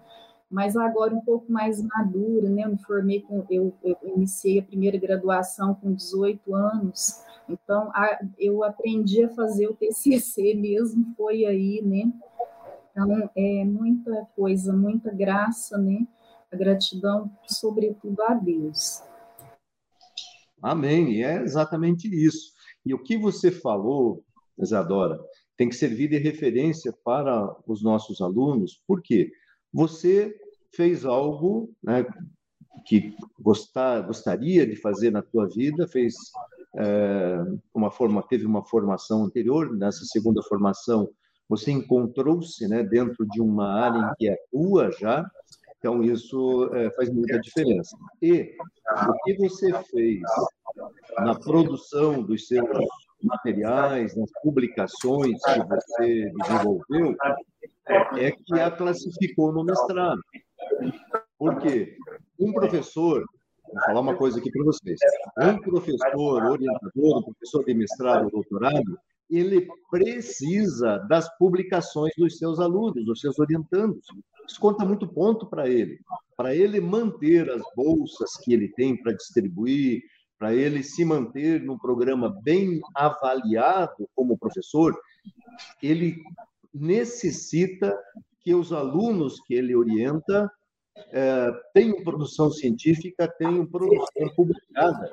[0.51, 2.65] mas agora um pouco mais madura, né?
[2.65, 8.19] Eu me formei com, eu, eu iniciei a primeira graduação com 18 anos, então a,
[8.39, 12.13] eu aprendi a fazer o TCC mesmo, foi aí, né?
[12.91, 16.07] Então é muita coisa, muita graça, né?
[16.51, 19.03] A gratidão, sobretudo a Deus.
[20.61, 22.53] Amém, e é exatamente isso.
[22.85, 24.25] E o que você falou,
[24.59, 25.19] Isadora,
[25.57, 29.31] tem que servir de referência para os nossos alunos, por quê?
[29.73, 30.35] Você
[30.75, 32.05] fez algo né,
[32.87, 36.15] que gostar, gostaria de fazer na tua vida, fez
[36.77, 37.39] é,
[37.75, 41.09] uma forma, teve uma formação anterior, nessa segunda formação
[41.49, 45.29] você encontrou-se né, dentro de uma área em que atua já,
[45.77, 47.97] então isso é, faz muita diferença.
[48.23, 48.55] E
[49.09, 50.21] o que você fez
[51.19, 52.69] na produção dos seus
[53.23, 57.17] materiais, nas publicações que você desenvolveu,
[58.17, 60.21] é que a classificou no mestrado.
[61.39, 61.97] Porque
[62.39, 63.25] um professor,
[63.73, 64.99] vou falar uma coisa aqui para vocês,
[65.39, 68.99] um professor orientador, um professor de mestrado ou doutorado,
[69.31, 74.05] ele precisa das publicações dos seus alunos, dos seus orientandos.
[74.47, 76.01] Isso conta muito ponto para ele.
[76.37, 80.03] Para ele manter as bolsas que ele tem para distribuir,
[80.41, 84.99] para ele se manter num programa bem avaliado como professor,
[85.83, 86.17] ele
[86.73, 87.95] necessita
[88.41, 90.51] que os alunos que ele orienta
[91.13, 95.11] é, tenham produção científica, tenham produção publicada,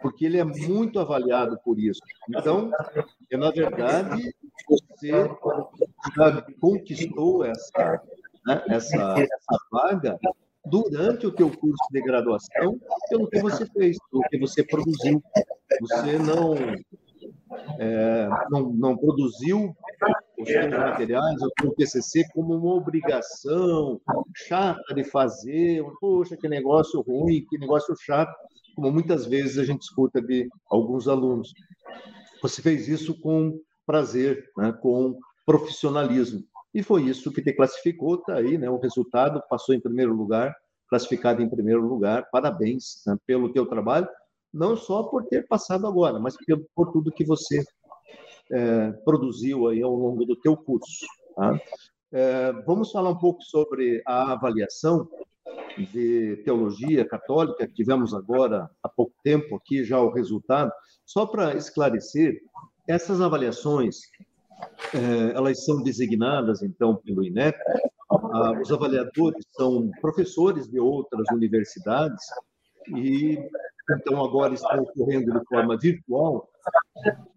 [0.00, 2.00] porque ele é muito avaliado por isso.
[2.28, 2.70] Então,
[3.32, 4.32] é, na verdade,
[4.68, 5.10] você
[6.16, 8.00] já conquistou essa,
[8.46, 10.20] né, essa, essa vaga
[10.68, 12.78] durante o teu curso de graduação
[13.08, 15.22] pelo que você fez, pelo que você produziu.
[15.80, 16.54] Você não,
[17.78, 19.74] é, não, não produziu
[20.38, 24.00] os seus materiais, o TCC, como uma obrigação
[24.36, 25.84] chata de fazer.
[26.00, 28.34] Poxa, que negócio ruim, que negócio chato,
[28.74, 31.52] como muitas vezes a gente escuta de alguns alunos.
[32.42, 36.44] Você fez isso com prazer, né, com profissionalismo.
[36.74, 40.54] E foi isso que te classificou, está aí, né, o resultado, passou em primeiro lugar,
[40.88, 42.28] classificado em primeiro lugar.
[42.30, 44.08] Parabéns né, pelo teu trabalho,
[44.52, 47.62] não só por ter passado agora, mas por, por tudo que você
[48.50, 51.06] é, produziu aí ao longo do teu curso.
[51.34, 51.60] Tá?
[52.12, 55.08] É, vamos falar um pouco sobre a avaliação
[55.92, 60.72] de teologia católica que tivemos agora há pouco tempo aqui já o resultado.
[61.04, 62.40] Só para esclarecer,
[62.86, 64.00] essas avaliações
[64.94, 67.58] é, elas são designadas então pelo INEP.
[68.10, 72.24] Ah, os avaliadores são professores de outras universidades
[72.96, 73.38] e
[73.90, 76.48] então agora estão ocorrendo de forma virtual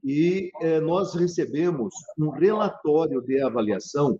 [0.04, 4.20] e é, nós recebemos um relatório de avaliação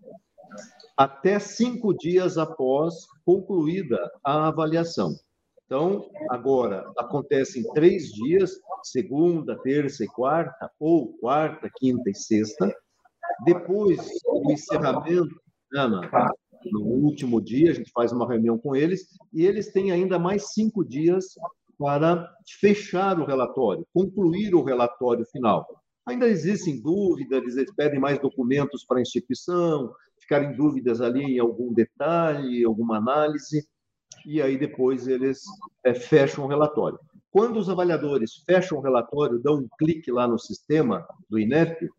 [0.96, 2.94] até cinco dias após
[3.26, 5.16] concluída a avaliação.
[5.66, 12.76] Então, agora acontece em três dias, segunda, terça e quarta, ou quarta, quinta e sexta,
[13.46, 15.36] Depois do encerramento,
[15.74, 16.02] Ana,
[16.72, 20.54] no último dia, a gente faz uma reunião com eles e eles têm ainda mais
[20.54, 21.26] cinco dias
[21.78, 25.66] para fechar o relatório, concluir o relatório final.
[26.06, 31.74] Ainda existem dúvidas, eles pedem mais documentos para a instituição, ficarem dúvidas ali em algum
[31.74, 33.68] detalhe, alguma análise,
[34.26, 35.42] e aí depois eles
[35.84, 37.00] é, fecham o relatório.
[37.32, 41.90] Quando os avaliadores fecham o relatório, dão um clique lá no sistema do INEP,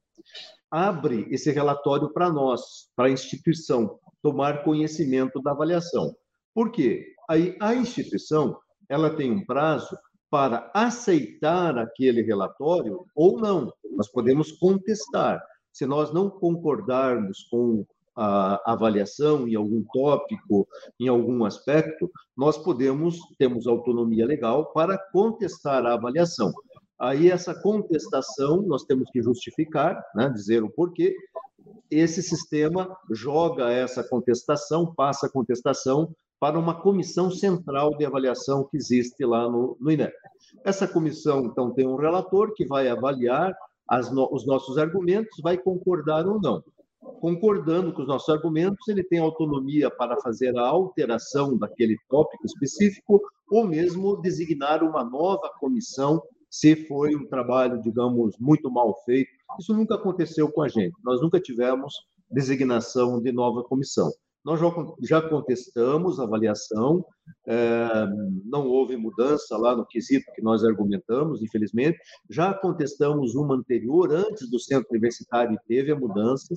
[0.72, 6.16] abre esse relatório para nós, para a instituição, tomar conhecimento da avaliação.
[6.54, 7.04] Por quê?
[7.28, 8.56] Aí a instituição
[8.88, 9.96] ela tem um prazo
[10.30, 13.70] para aceitar aquele relatório ou não.
[13.94, 15.42] Nós podemos contestar.
[15.70, 17.84] Se nós não concordarmos com
[18.16, 20.66] a avaliação em algum tópico,
[21.00, 26.52] em algum aspecto, nós podemos, temos autonomia legal para contestar a avaliação.
[27.02, 31.16] Aí, essa contestação, nós temos que justificar, né, dizer o porquê.
[31.90, 38.76] Esse sistema joga essa contestação, passa a contestação para uma comissão central de avaliação que
[38.76, 40.14] existe lá no, no INEP.
[40.64, 43.52] Essa comissão, então, tem um relator que vai avaliar
[44.12, 46.62] no, os nossos argumentos, vai concordar ou não
[47.20, 53.20] concordando com os nossos argumentos, ele tem autonomia para fazer a alteração daquele tópico específico
[53.50, 59.30] ou mesmo designar uma nova comissão se foi um trabalho, digamos, muito mal feito.
[59.58, 60.94] Isso nunca aconteceu com a gente.
[61.02, 61.94] Nós nunca tivemos
[62.30, 64.12] designação de nova comissão.
[64.44, 64.60] Nós
[65.00, 67.04] já, contestamos a avaliação,
[67.46, 68.06] é,
[68.44, 71.96] não houve mudança lá no quesito que nós argumentamos, infelizmente.
[72.28, 76.54] Já contestamos uma anterior, antes do centro universitário, e teve a mudança.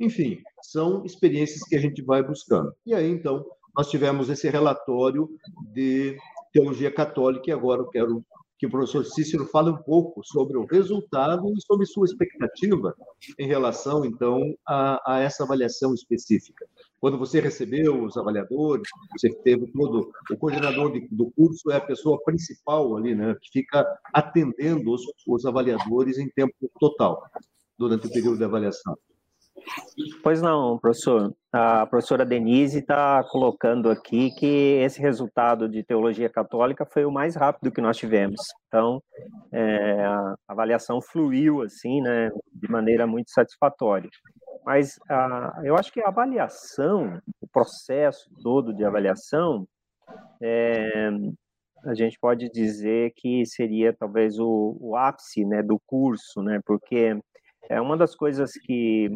[0.00, 2.72] Enfim, são experiências que a gente vai buscando.
[2.86, 3.44] E aí, então,
[3.76, 5.28] nós tivemos esse relatório
[5.72, 6.16] de
[6.52, 8.24] teologia católica, e agora eu quero
[8.64, 12.94] que o professor Cícero fale um pouco sobre o resultado e sobre sua expectativa
[13.38, 16.66] em relação, então, a, a essa avaliação específica.
[16.98, 21.80] Quando você recebeu os avaliadores, você teve todo o coordenador de, do curso é a
[21.80, 27.22] pessoa principal ali, né, que fica atendendo os, os avaliadores em tempo total
[27.78, 28.96] durante o período de avaliação.
[30.22, 31.34] Pois não, professor.
[31.52, 37.36] A professora Denise está colocando aqui que esse resultado de teologia católica foi o mais
[37.36, 38.40] rápido que nós tivemos.
[38.66, 39.02] Então,
[39.52, 44.10] é, a avaliação fluiu assim, né, de maneira muito satisfatória.
[44.64, 49.66] Mas a, eu acho que a avaliação, o processo todo de avaliação,
[50.42, 51.10] é,
[51.84, 57.16] a gente pode dizer que seria talvez o, o ápice né, do curso, né, porque
[57.68, 59.10] é uma das coisas que,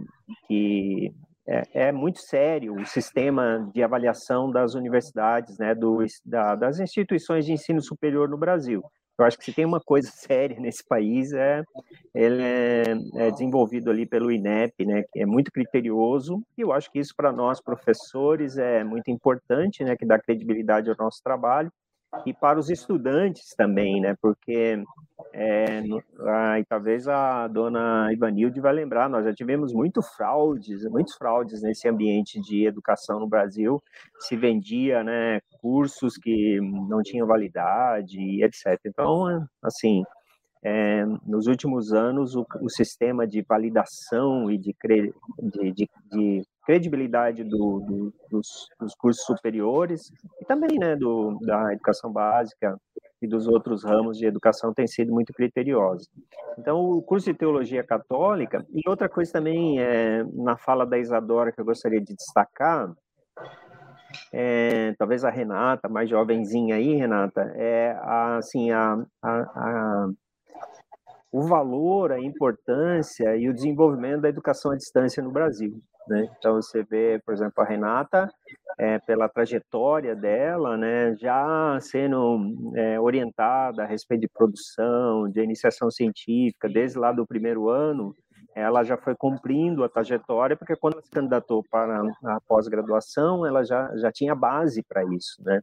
[0.46, 1.12] que
[1.46, 7.46] é, é, muito sério o sistema de avaliação das universidades, né, do, da, das instituições
[7.46, 8.82] de ensino superior no Brasil.
[9.18, 11.64] Eu acho que se tem uma coisa séria nesse país é
[12.14, 12.82] ele é,
[13.16, 16.42] é, desenvolvido ali pelo INEP, né, que é muito criterioso.
[16.56, 20.90] E eu acho que isso para nós professores é muito importante, né, que dá credibilidade
[20.90, 21.72] ao nosso trabalho
[22.24, 24.16] e para os estudantes também, né?
[24.20, 24.82] Porque
[25.32, 26.02] é, no,
[26.68, 32.40] talvez a dona Ivanilde vai lembrar, nós já tivemos muito fraudes, muitos fraudes nesse ambiente
[32.40, 33.82] de educação no Brasil.
[34.20, 38.78] Se vendia, né, cursos que não tinham validade, etc.
[38.86, 40.02] Então, assim,
[40.62, 46.42] é, nos últimos anos, o, o, sistema de validação e de, cre, de, de, de
[46.68, 52.78] credibilidade do, do, dos, dos, cursos superiores e também né, do, da educação básica
[53.22, 56.06] e dos outros ramos de educação tem sido muito criteriosa.
[56.58, 61.50] Então, o curso de teologia católica, e outra coisa também, é, na fala da Isadora,
[61.50, 62.92] que eu gostaria de destacar,
[64.30, 70.08] é, talvez a Renata, mais jovenzinha aí, Renata, é assim, a, a, a
[71.32, 75.82] o valor, a importância e o desenvolvimento da educação à distância no Brasil.
[76.08, 76.28] Né?
[76.38, 78.30] Então você vê, por exemplo, a Renata,
[78.78, 85.90] é, pela trajetória dela, né, já sendo é, orientada a respeito de produção, de iniciação
[85.90, 88.14] científica, desde lá do primeiro ano,
[88.54, 93.64] ela já foi cumprindo a trajetória, porque quando ela se candidatou para a pós-graduação, ela
[93.64, 95.60] já, já tinha base para isso, né?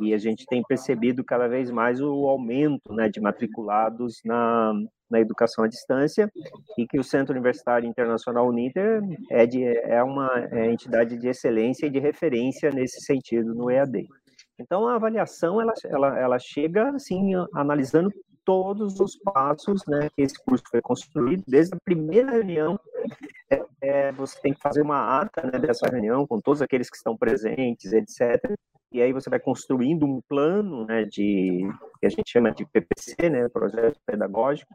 [0.00, 4.72] E a gente tem percebido cada vez mais o aumento né, de matriculados na,
[5.10, 6.30] na educação à distância
[6.76, 11.86] e que o Centro Universitário Internacional Uninter é, de, é uma é entidade de excelência
[11.86, 14.06] e de referência nesse sentido no EAD.
[14.58, 18.10] Então, a avaliação, ela, ela, ela chega, assim, analisando
[18.44, 22.78] todos os passos né, que esse curso foi construído, desde a primeira reunião,
[23.50, 26.96] é, é, você tem que fazer uma ata né, dessa reunião com todos aqueles que
[26.96, 28.52] estão presentes, etc.
[28.94, 31.68] E aí você vai construindo um plano né, de
[31.98, 34.72] que a gente chama de PPC, né, projeto pedagógico,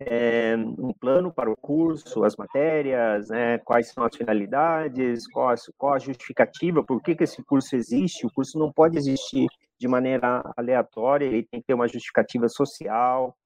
[0.00, 5.92] é, um plano para o curso, as matérias, né, quais são as finalidades, qual, qual
[5.92, 8.26] a justificativa, por que, que esse curso existe.
[8.26, 9.46] O curso não pode existir
[9.78, 13.36] de maneira aleatória, ele tem que ter uma justificativa social,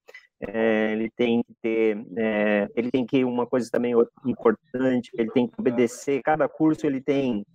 [0.41, 3.93] é, ele tem que ter, é, ele tem que uma coisa também
[4.25, 6.21] importante, ele tem que obedecer.
[6.21, 7.45] Cada curso ele tem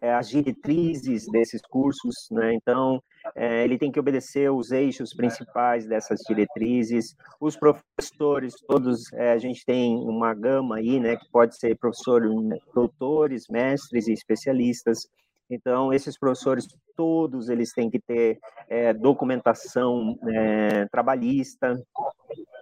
[0.00, 2.54] é, as diretrizes desses cursos, né?
[2.54, 3.02] Então
[3.34, 7.16] é, ele tem que obedecer os eixos principais dessas diretrizes.
[7.40, 11.16] Os professores, todos é, a gente tem uma gama aí, né?
[11.16, 12.30] Que pode ser professores,
[12.72, 15.08] doutores, mestres e especialistas.
[15.50, 18.38] Então, esses professores, todos eles têm que ter
[18.68, 21.82] é, documentação é, trabalhista,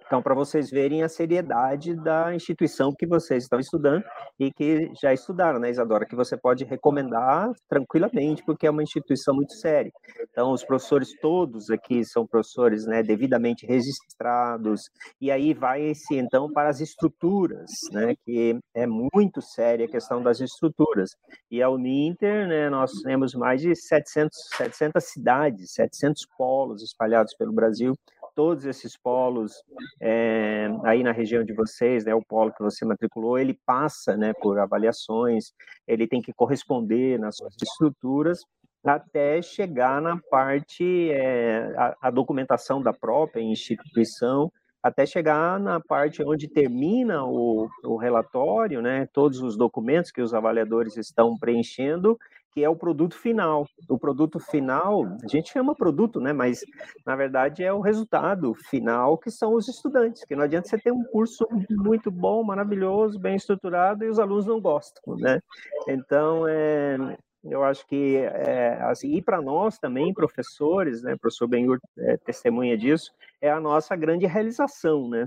[0.06, 4.04] então, para vocês verem a seriedade da instituição que vocês estão estudando
[4.38, 6.06] e que já estudaram, né, Isadora?
[6.06, 9.90] Que você pode recomendar tranquilamente, porque é uma instituição muito séria.
[10.30, 14.82] Então, os professores todos aqui são professores né, devidamente registrados,
[15.20, 20.40] e aí vai-se, então, para as estruturas, né, que é muito séria a questão das
[20.40, 21.10] estruturas.
[21.50, 27.52] E a Uninter, né, nós temos mais de 700, 700 cidades, 700 polos espalhados pelo
[27.52, 27.94] Brasil,
[28.36, 29.54] todos esses polos
[30.00, 34.32] é, aí na região de vocês, né, o polo que você matriculou, ele passa né,
[34.34, 35.46] por avaliações,
[35.88, 38.40] ele tem que corresponder nas suas estruturas
[38.84, 46.22] até chegar na parte, é, a, a documentação da própria instituição, até chegar na parte
[46.22, 52.16] onde termina o, o, relatório, né, todos os documentos que os avaliadores estão preenchendo,
[52.56, 53.68] que é o produto final.
[53.86, 56.64] O produto final, a gente chama produto, né, mas
[57.04, 60.90] na verdade é o resultado final que são os estudantes, que não adianta você ter
[60.90, 65.38] um curso muito bom, maravilhoso, bem estruturado e os alunos não gostam, né?
[65.86, 66.96] Então, é,
[67.44, 72.78] eu acho que, é, assim, e para nós também, professores, né, professor Benhur é testemunha
[72.78, 75.26] disso, é a nossa grande realização, né?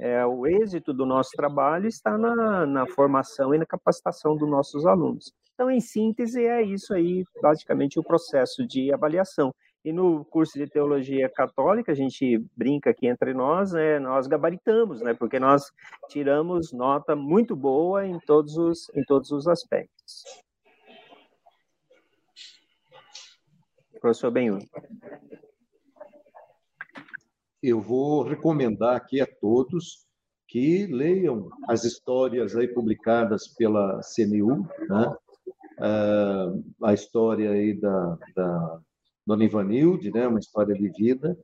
[0.00, 4.86] É, o êxito do nosso trabalho está na, na formação e na capacitação dos nossos
[4.86, 5.34] alunos.
[5.58, 9.52] Então, em síntese, é isso aí, basicamente, o processo de avaliação.
[9.84, 15.00] E no curso de teologia católica, a gente brinca aqui entre nós, né, nós gabaritamos,
[15.00, 15.64] né, porque nós
[16.08, 20.22] tiramos nota muito boa em todos os, em todos os aspectos.
[24.00, 24.60] Professor Benhur.
[27.60, 30.06] Eu vou recomendar aqui a todos
[30.46, 35.16] que leiam as histórias aí publicadas pela CNU, né?
[35.78, 38.80] Uh, a história aí da, da
[39.26, 40.26] Dona Ivanilde, né?
[40.26, 41.36] uma história de vida,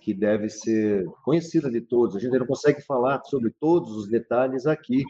[0.00, 2.16] que deve ser conhecida de todos.
[2.16, 5.04] A gente não consegue falar sobre todos os detalhes aqui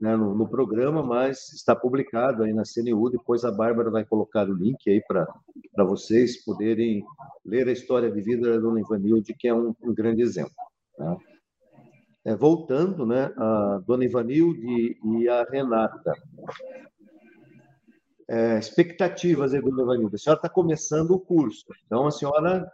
[0.00, 3.10] né, no, no, programa, mas está publicado aí na CNU.
[3.10, 5.26] Depois a Bárbara vai colocar o link aí para
[5.84, 7.04] vocês poderem
[7.44, 10.54] ler a história de vida da Dona Ivanilde, que é um, um grande exemplo.
[10.96, 11.16] Tá?
[12.24, 16.12] É, voltando, né, a Dona Ivanilde e a Renata.
[18.28, 20.16] É, expectativas aí, Dona Ivanilde.
[20.16, 22.68] A senhora está começando o curso, então a senhora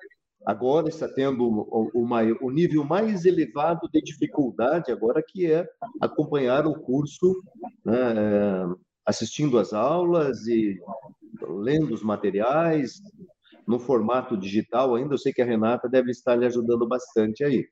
[0.46, 2.06] agora está tendo o, o,
[2.40, 5.66] o, nível mais elevado de dificuldade agora, que é
[6.00, 7.42] acompanhar o curso,
[7.84, 8.64] né, é,
[9.04, 10.80] assistindo às aulas e
[11.42, 13.00] lendo os materiais
[13.66, 15.14] no formato digital ainda.
[15.14, 17.66] Eu sei que a Renata deve estar lhe ajudando bastante aí.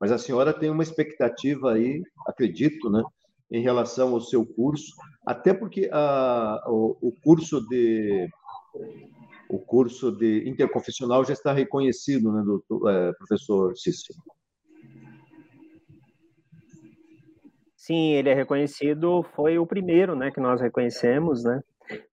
[0.00, 3.02] Mas a senhora tem uma expectativa aí, acredito, né,
[3.50, 4.92] em relação ao seu curso,
[5.24, 8.28] até porque a, o, o curso de
[9.48, 14.18] o curso de interconfessional já está reconhecido, né, doutor, é, professor Cícero?
[17.76, 21.62] Sim, ele é reconhecido, foi o primeiro, né, que nós reconhecemos, né,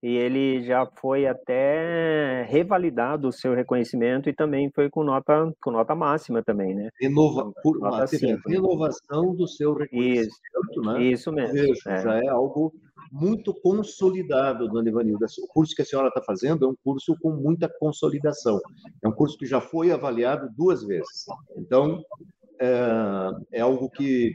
[0.01, 5.71] e ele já foi até revalidado o seu reconhecimento e também foi com nota com
[5.71, 6.89] nota máxima também, né?
[6.99, 10.29] Renova, por, nota cinco, renovação do seu reconhecimento,
[10.71, 11.03] isso, né?
[11.03, 11.53] Isso mesmo.
[11.53, 12.01] Vejo, é.
[12.01, 12.73] Já é algo
[13.11, 15.27] muito consolidado, dona Ivanilda.
[15.43, 18.59] O curso que a senhora está fazendo é um curso com muita consolidação.
[19.03, 21.25] É um curso que já foi avaliado duas vezes.
[21.55, 22.03] Então,
[22.59, 24.33] é, é algo que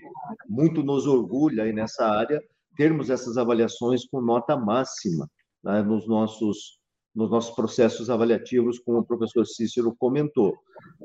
[0.48, 2.40] muito nos orgulha aí nessa área,
[2.78, 5.28] termos essas avaliações com nota máxima
[5.62, 6.78] né, nos nossos
[7.14, 10.56] nos nossos processos avaliativos, como o professor Cícero comentou.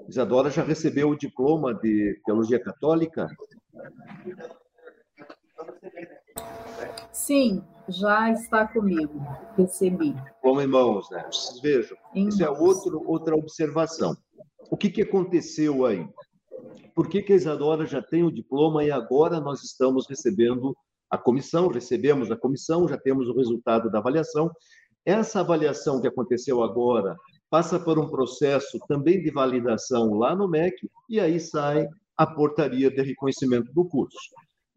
[0.07, 3.27] Isadora já recebeu o diploma de Teologia Católica?
[7.11, 9.25] Sim, já está comigo,
[9.57, 10.13] recebi.
[10.39, 11.25] Como irmãos, né?
[11.31, 14.15] Vocês vejam, em isso é outro, outra observação.
[14.69, 16.07] O que, que aconteceu aí?
[16.93, 20.75] Por que, que a Isadora já tem o diploma e agora nós estamos recebendo
[21.13, 24.49] a comissão, recebemos a comissão, já temos o resultado da avaliação.
[25.05, 27.15] Essa avaliação que aconteceu agora
[27.51, 31.87] passa por um processo também de validação lá no MEC e aí sai
[32.17, 34.17] a portaria de reconhecimento do curso.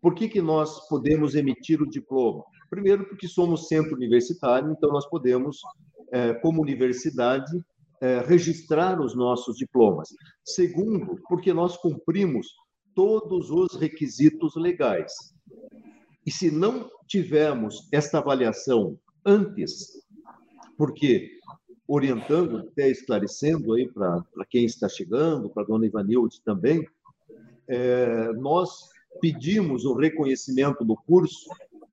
[0.03, 2.45] Por que, que nós podemos emitir o diploma?
[2.69, 5.59] Primeiro, porque somos centro universitário, então nós podemos,
[6.13, 7.51] é, como universidade,
[8.03, 10.11] é, registrar os nossos diplomas.
[10.45, 12.47] Segundo, porque nós cumprimos
[12.95, 15.15] todos os requisitos legais.
[16.27, 20.05] E se não tivermos esta avaliação antes,
[20.77, 21.39] porque
[21.89, 26.85] orientando, até esclarecendo aí para quem está chegando, para dona Ivanilde também,
[27.69, 31.49] é, nós pedimos o reconhecimento do curso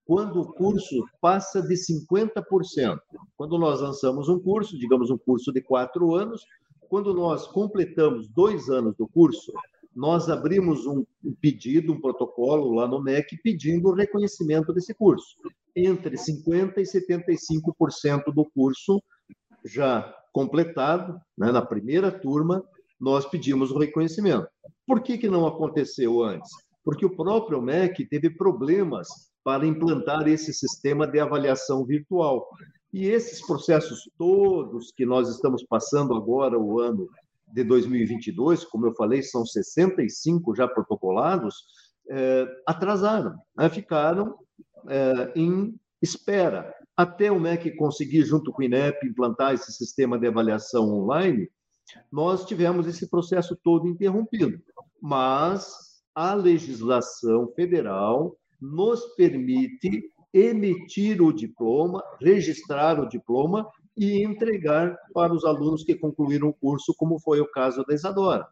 [0.06, 3.00] quando o curso passa de 50%.
[3.38, 6.46] Quando nós lançamos um curso, digamos um curso de quatro anos,
[6.90, 9.54] quando nós completamos dois anos do curso,
[9.96, 11.06] nós abrimos um
[11.40, 15.36] pedido, um protocolo lá no MEC pedindo o reconhecimento desse curso.
[15.76, 19.02] Entre 50% e 75% do curso
[19.66, 22.64] já completado, né, na primeira turma,
[23.00, 24.48] nós pedimos o reconhecimento.
[24.86, 26.52] Por que, que não aconteceu antes?
[26.84, 29.08] Porque o próprio MEC teve problemas
[29.44, 32.48] para implantar esse sistema de avaliação virtual.
[32.92, 37.08] E esses processos todos que nós estamos passando agora, o ano
[37.54, 41.56] de 2022, como eu falei, são 65 já protocolados,
[42.10, 43.70] é, atrasaram, né?
[43.70, 44.36] ficaram
[44.90, 46.74] é, em espera.
[46.98, 51.48] Até o MEC conseguir, junto com o INEP, implantar esse sistema de avaliação online,
[52.12, 54.60] nós tivemos esse processo todo interrompido.
[55.02, 65.34] Mas a legislação federal nos permite emitir o diploma, registrar o diploma e entregar para
[65.34, 68.48] os alunos que concluíram o curso, como foi o caso da Isadora.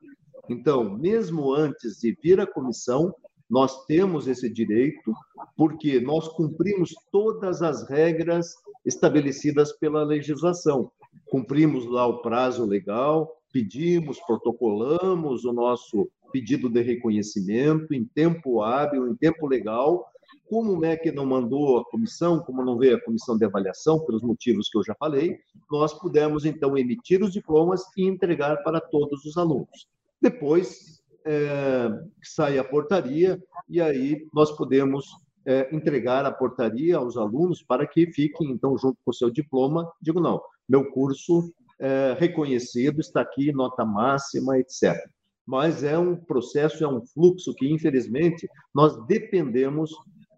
[0.50, 3.14] Então, mesmo antes de vir à comissão,
[3.50, 5.14] nós temos esse direito,
[5.58, 8.54] porque nós cumprimos todas as regras
[8.86, 10.90] estabelecidas pela legislação.
[11.30, 19.08] Cumprimos lá o prazo legal, pedimos, protocolamos o nosso pedido de reconhecimento em tempo hábil,
[19.08, 20.10] em tempo legal,
[20.52, 24.22] como o MEC não mandou a comissão, como não veio a comissão de avaliação, pelos
[24.22, 25.40] motivos que eu já falei,
[25.72, 29.88] nós pudemos, então, emitir os diplomas e entregar para todos os alunos.
[30.22, 31.90] Depois, é,
[32.22, 35.06] sai a portaria, e aí nós podemos
[35.46, 39.90] é, entregar a portaria aos alunos para que fiquem, então, junto com o seu diploma.
[40.02, 41.50] Digo, não, meu curso
[41.80, 45.02] é reconhecido, está aqui, nota máxima, etc.
[45.48, 49.92] Mas é um processo, é um fluxo que, infelizmente, nós dependemos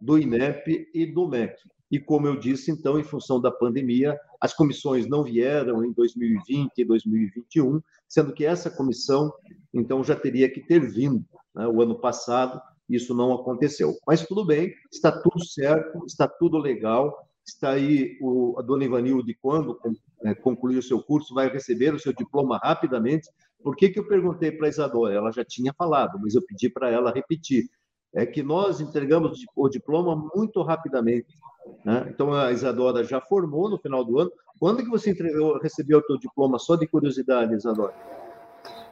[0.04, 1.56] do INEP e do MEC.
[1.90, 6.72] E como eu disse, então, em função da pandemia, as comissões não vieram em 2020
[6.78, 9.32] e 2021, sendo que essa comissão,
[9.74, 11.24] então, já teria que ter vindo
[11.56, 13.94] né, o ano passado, isso não aconteceu.
[14.06, 19.38] Mas tudo bem, está tudo certo, está tudo legal, está aí o, a dona Ivanilde,
[19.42, 19.80] quando
[20.26, 23.30] é, concluir o seu curso, vai receber o seu diploma rapidamente.
[23.64, 25.14] Por que, que eu perguntei para a Isadora?
[25.14, 27.70] Ela já tinha falado, mas eu pedi para ela repetir
[28.14, 31.36] é que nós entregamos o diploma muito rapidamente.
[31.84, 32.08] Né?
[32.10, 34.32] Então, a Isadora já formou no final do ano.
[34.60, 36.60] Quando que você entregou, recebeu o seu diploma?
[36.60, 37.94] Só de curiosidade, Isadora.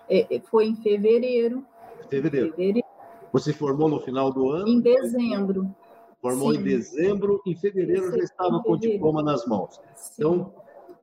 [0.10, 1.64] É, é, foi em fevereiro.
[2.10, 2.52] Fevereiro.
[2.52, 2.88] fevereiro.
[3.32, 4.68] Você formou no final do ano?
[4.68, 5.74] Em dezembro.
[6.22, 6.60] Formou Sim.
[6.60, 9.80] em dezembro, em fevereiro já estava com o diploma nas mãos.
[9.96, 10.14] Sim.
[10.18, 10.54] Então,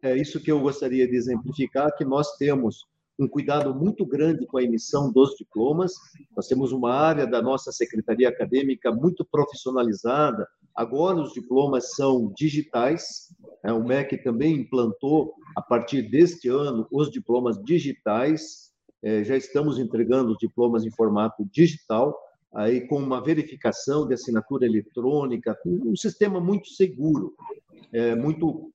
[0.02, 2.86] é isso que eu gostaria de exemplificar, que nós temos
[3.18, 5.92] um cuidado muito grande com a emissão dos diplomas.
[6.36, 10.46] Nós temos uma área da nossa secretaria acadêmica muito profissionalizada.
[10.74, 13.34] Agora os diplomas são digitais.
[13.64, 13.72] Né?
[13.72, 18.68] O MEC também implantou, a partir deste ano, os diplomas digitais.
[19.02, 22.16] É, já estamos entregando os diplomas em formato digital,
[22.52, 27.32] aí com uma verificação de assinatura eletrônica, um sistema muito seguro,
[27.92, 28.72] é, muito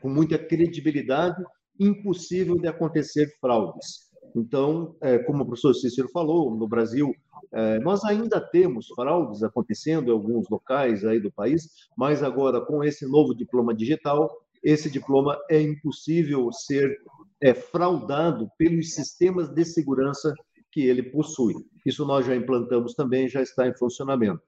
[0.00, 1.42] com muita credibilidade
[1.78, 4.06] impossível de acontecer fraudes.
[4.34, 7.14] Então, é, como o professor Cícero falou, no Brasil
[7.52, 12.82] é, nós ainda temos fraudes acontecendo em alguns locais aí do país, mas agora com
[12.82, 14.30] esse novo diploma digital,
[14.62, 16.98] esse diploma é impossível ser
[17.40, 20.34] é, fraudado pelos sistemas de segurança
[20.72, 21.54] que ele possui.
[21.84, 24.42] Isso nós já implantamos também, já está em funcionamento.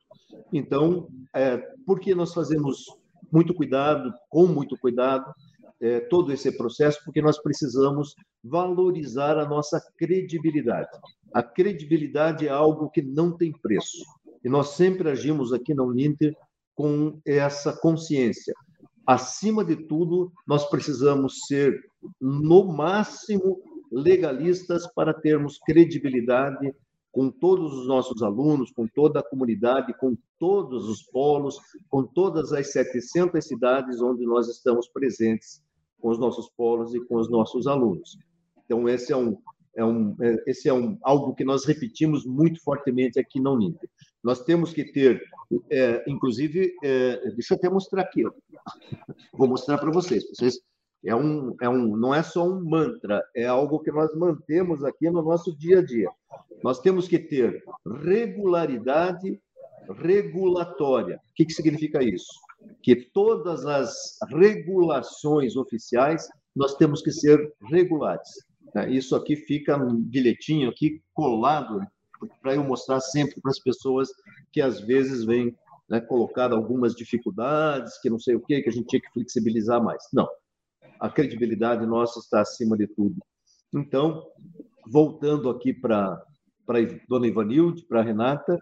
[0.53, 1.57] Então, é,
[1.87, 2.85] por que nós fazemos
[3.33, 5.33] muito cuidado, com muito cuidado,
[5.81, 10.91] é, todo esse processo, porque nós precisamos valorizar a nossa credibilidade.
[11.33, 14.05] A credibilidade é algo que não tem preço.
[14.45, 16.37] E nós sempre agimos aqui na Uninter
[16.75, 18.55] com essa consciência.
[19.07, 21.81] Acima de tudo, nós precisamos ser,
[22.21, 23.61] no máximo,
[23.91, 26.73] legalistas para termos credibilidade
[27.11, 31.59] com todos os nossos alunos, com toda a comunidade, com todos os polos,
[31.89, 35.63] com todas as 700 cidades onde nós estamos presentes
[36.01, 38.19] com os nossos polos e com os nossos alunos.
[38.65, 39.37] Então, esse é um,
[39.77, 43.89] é um, é, esse é um, algo que nós repetimos muito fortemente aqui na Uninter.
[44.23, 45.23] Nós temos que ter,
[45.71, 48.33] é, inclusive, é, deixa eu até mostrar aqui, ó.
[49.33, 50.25] vou mostrar para vocês.
[50.29, 50.59] vocês
[51.05, 55.09] é um, é um, não é só um mantra, é algo que nós mantemos aqui
[55.09, 56.11] no nosso dia a dia.
[56.63, 57.63] Nós temos que ter
[58.03, 59.41] regularidade
[60.03, 61.17] regulatória.
[61.17, 62.29] O que, que significa isso?
[62.83, 68.29] Que todas as regulações oficiais nós temos que ser regulares.
[68.75, 68.91] Né?
[68.91, 71.81] Isso aqui fica um bilhetinho aqui colado
[72.43, 74.09] para eu mostrar sempre para as pessoas
[74.53, 75.55] que às vezes vêm
[75.89, 79.83] né, colocar algumas dificuldades, que não sei o que, que a gente tinha que flexibilizar
[79.83, 80.03] mais.
[80.13, 80.29] Não,
[80.99, 83.17] a credibilidade nossa está acima de tudo.
[83.73, 84.27] Então,
[84.91, 86.21] voltando aqui para
[86.69, 88.59] para Dona Ivanilde, para Renata,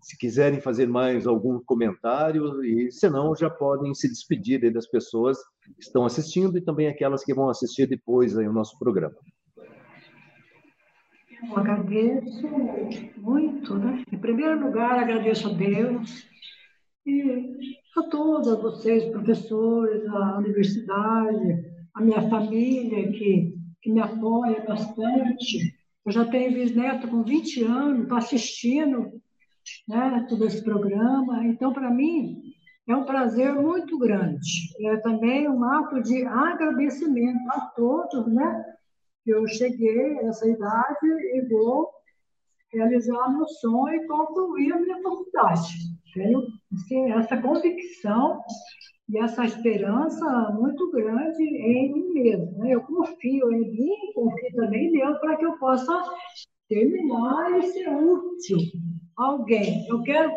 [0.00, 5.36] se quiserem fazer mais algum comentário, e se não, já podem se despedir das pessoas
[5.62, 9.16] que estão assistindo e também aquelas que vão assistir depois aí o nosso programa.
[11.42, 12.48] Eu agradeço
[13.18, 14.02] muito, né?
[14.10, 16.26] Em primeiro lugar, agradeço a Deus
[17.06, 21.64] e a todos vocês, professores, a universidade,
[21.94, 25.76] a minha família que, que me apoia bastante.
[26.04, 29.20] Eu já tenho bisneto com 20 anos, está assistindo
[29.88, 31.44] né, todo esse programa.
[31.46, 32.42] Então, para mim,
[32.88, 34.72] é um prazer muito grande.
[34.80, 38.64] É também um ato de agradecimento a todos, né?
[39.26, 41.90] Eu cheguei a essa idade e vou
[42.72, 45.68] realizar meu sonho e concluir a minha faculdade.
[46.14, 46.42] Tenho
[46.72, 48.40] assim, essa convicção
[49.08, 52.58] e essa esperança muito grande em mim mesmo.
[52.58, 52.70] Né?
[52.70, 55.92] Eu confio em mim, confio também em Deus para que eu possa
[56.68, 58.58] terminar e ser útil
[59.16, 59.86] alguém.
[59.88, 60.32] Eu quero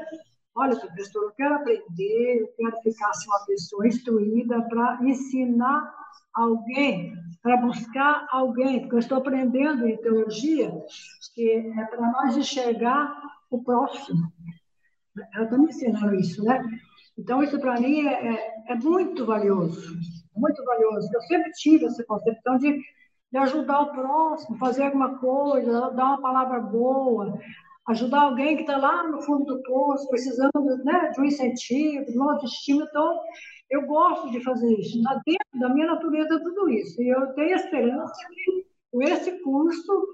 [0.55, 5.93] Olha, professor, eu quero aprender, eu quero ficar assim, uma pessoa instruída para ensinar
[6.33, 10.69] alguém, para buscar alguém, porque eu estou aprendendo em teologia
[11.33, 14.31] que é para nós enxergar o próximo.
[15.33, 16.61] Ela está me ensinando isso, né?
[17.17, 19.97] Então, isso para mim é, é, é, muito valioso,
[20.35, 21.09] muito valioso.
[21.13, 22.81] Eu sempre tive essa concepção de,
[23.31, 27.39] de ajudar o próximo, fazer alguma coisa, dar uma palavra boa,
[27.89, 30.51] ajudar alguém que está lá no fundo do poço, precisando
[30.83, 32.85] né, de um incentivo, de uma autoestima.
[32.87, 33.19] Então,
[33.69, 34.97] eu gosto de fazer isso.
[34.99, 37.01] Está dentro da minha natureza tudo isso.
[37.01, 40.07] E eu tenho esperança que com esse curso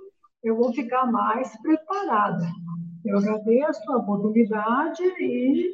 [0.44, 2.46] eu vou ficar mais preparada.
[3.04, 5.70] Eu agradeço a oportunidade e,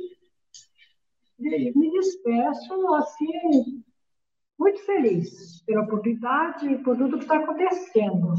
[1.40, 3.84] e me despeço assim,
[4.60, 8.34] muito feliz pela oportunidade e por tudo que está acontecendo.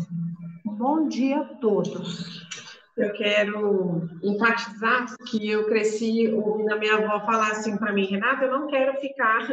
[0.64, 2.51] Bom dia a todos
[2.96, 8.44] eu quero enfatizar que eu cresci ouvindo a minha avó falar assim para mim, Renata,
[8.44, 9.48] eu não quero ficar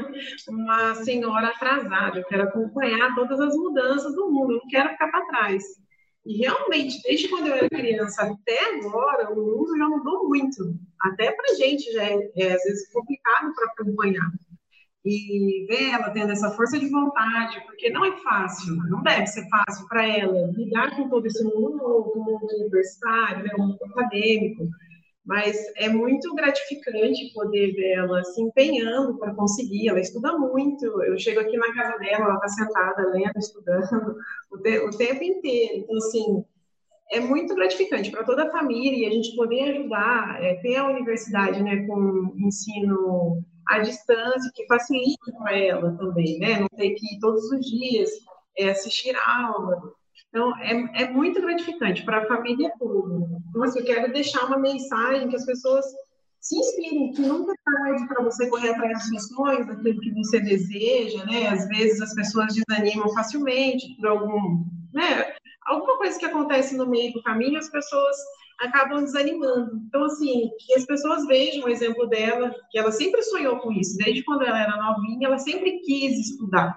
[0.47, 5.07] uma senhora atrasada, eu quero acompanhar todas as mudanças do mundo, eu não quero ficar
[5.09, 5.63] para trás.
[6.25, 10.75] E realmente, desde quando eu era criança até agora, o mundo já mudou muito.
[11.01, 14.29] Até para gente já é, é às vezes complicado para acompanhar
[15.05, 19.47] e ver ela tendo essa força de vontade, porque não é fácil, não deve ser
[19.49, 24.67] fácil para ela lidar com todo esse mundo novo, mundo universitário, né, mundo acadêmico,
[25.25, 29.89] mas é muito gratificante poder ver ela se empenhando para conseguir.
[29.89, 30.85] Ela estuda muito.
[31.03, 34.15] Eu chego aqui na casa dela, ela está sentada lendo, estudando
[34.51, 35.83] o, te o tempo inteiro.
[35.83, 36.43] Então, assim,
[37.11, 40.87] é muito gratificante para toda a família e a gente poder ajudar, é, ter a
[40.87, 46.59] universidade né, com ensino à distância, que facilita para ela também, né?
[46.59, 48.09] Não ter que ir todos os dias
[48.57, 49.79] é, assistir a aula.
[50.29, 53.15] Então, é, é muito gratificante para a família toda.
[53.49, 55.85] Então, assim, eu quero deixar uma mensagem que as pessoas
[56.39, 60.39] se inspirem, que nunca é tarde para você correr atrás das sonhos, daquilo que você
[60.39, 61.47] deseja, né?
[61.47, 64.63] Às vezes as pessoas desanimam facilmente por algum,
[64.93, 65.33] né?
[65.67, 68.15] Alguma coisa que acontece no meio do caminho, as pessoas
[68.59, 69.81] acabam desanimando.
[69.87, 73.97] Então, assim, que as pessoas vejam o exemplo dela, que ela sempre sonhou com isso,
[73.97, 76.75] desde quando ela era novinha, ela sempre quis estudar.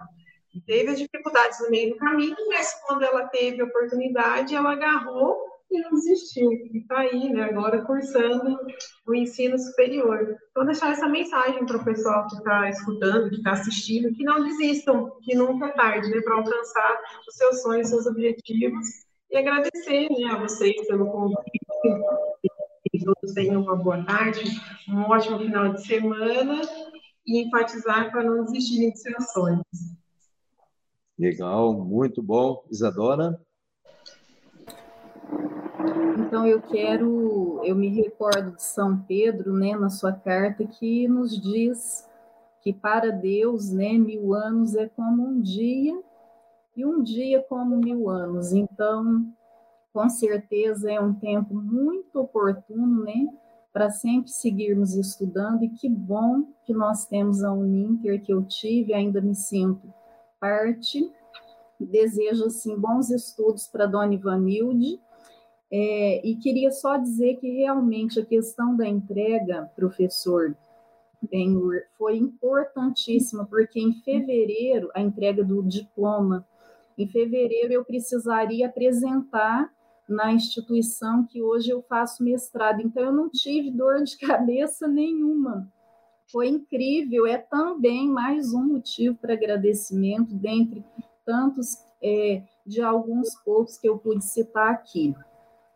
[0.66, 5.36] Teve as dificuldades no meio do caminho, mas quando ela teve a oportunidade, ela agarrou
[5.70, 6.52] e não desistiu.
[6.52, 8.58] E está aí, né, agora cursando
[9.06, 10.36] o ensino superior.
[10.50, 14.44] Então, deixar essa mensagem para o pessoal que está escutando, que está assistindo, que não
[14.44, 18.86] desistam, que nunca é tarde, né, para alcançar os seus sonhos, os seus objetivos
[19.32, 21.71] e agradecer né, a vocês pelo convite.
[21.82, 24.44] Que todos tenham uma boa tarde,
[24.88, 26.60] um ótimo final de semana
[27.26, 29.66] e enfatizar para não desistirem de seus sonhos.
[31.18, 32.64] Legal, muito bom.
[32.70, 33.40] Isadora?
[36.18, 41.40] Então, eu quero, eu me recordo de São Pedro, né, na sua carta, que nos
[41.40, 42.08] diz
[42.62, 46.00] que para Deus, né, mil anos é como um dia
[46.76, 48.52] e um dia como mil anos.
[48.52, 49.26] Então,
[49.92, 53.26] com certeza é um tempo muito oportuno, né?
[53.72, 58.92] Para sempre seguirmos estudando, e que bom que nós temos a Uninter que eu tive,
[58.92, 59.92] ainda me sinto
[60.40, 61.10] parte.
[61.80, 65.00] Desejo, assim, bons estudos para Dona Ivanilde,
[65.70, 70.54] é, e queria só dizer que realmente a questão da entrega, professor
[71.30, 76.46] Benhur, foi importantíssima, porque em fevereiro, a entrega do diploma,
[76.98, 79.72] em fevereiro eu precisaria apresentar
[80.12, 82.80] na instituição que hoje eu faço mestrado.
[82.80, 85.70] Então, eu não tive dor de cabeça nenhuma.
[86.30, 90.84] Foi incrível, é também mais um motivo para agradecimento, dentre
[91.24, 95.14] tantos, é, de alguns poucos que eu pude citar aqui.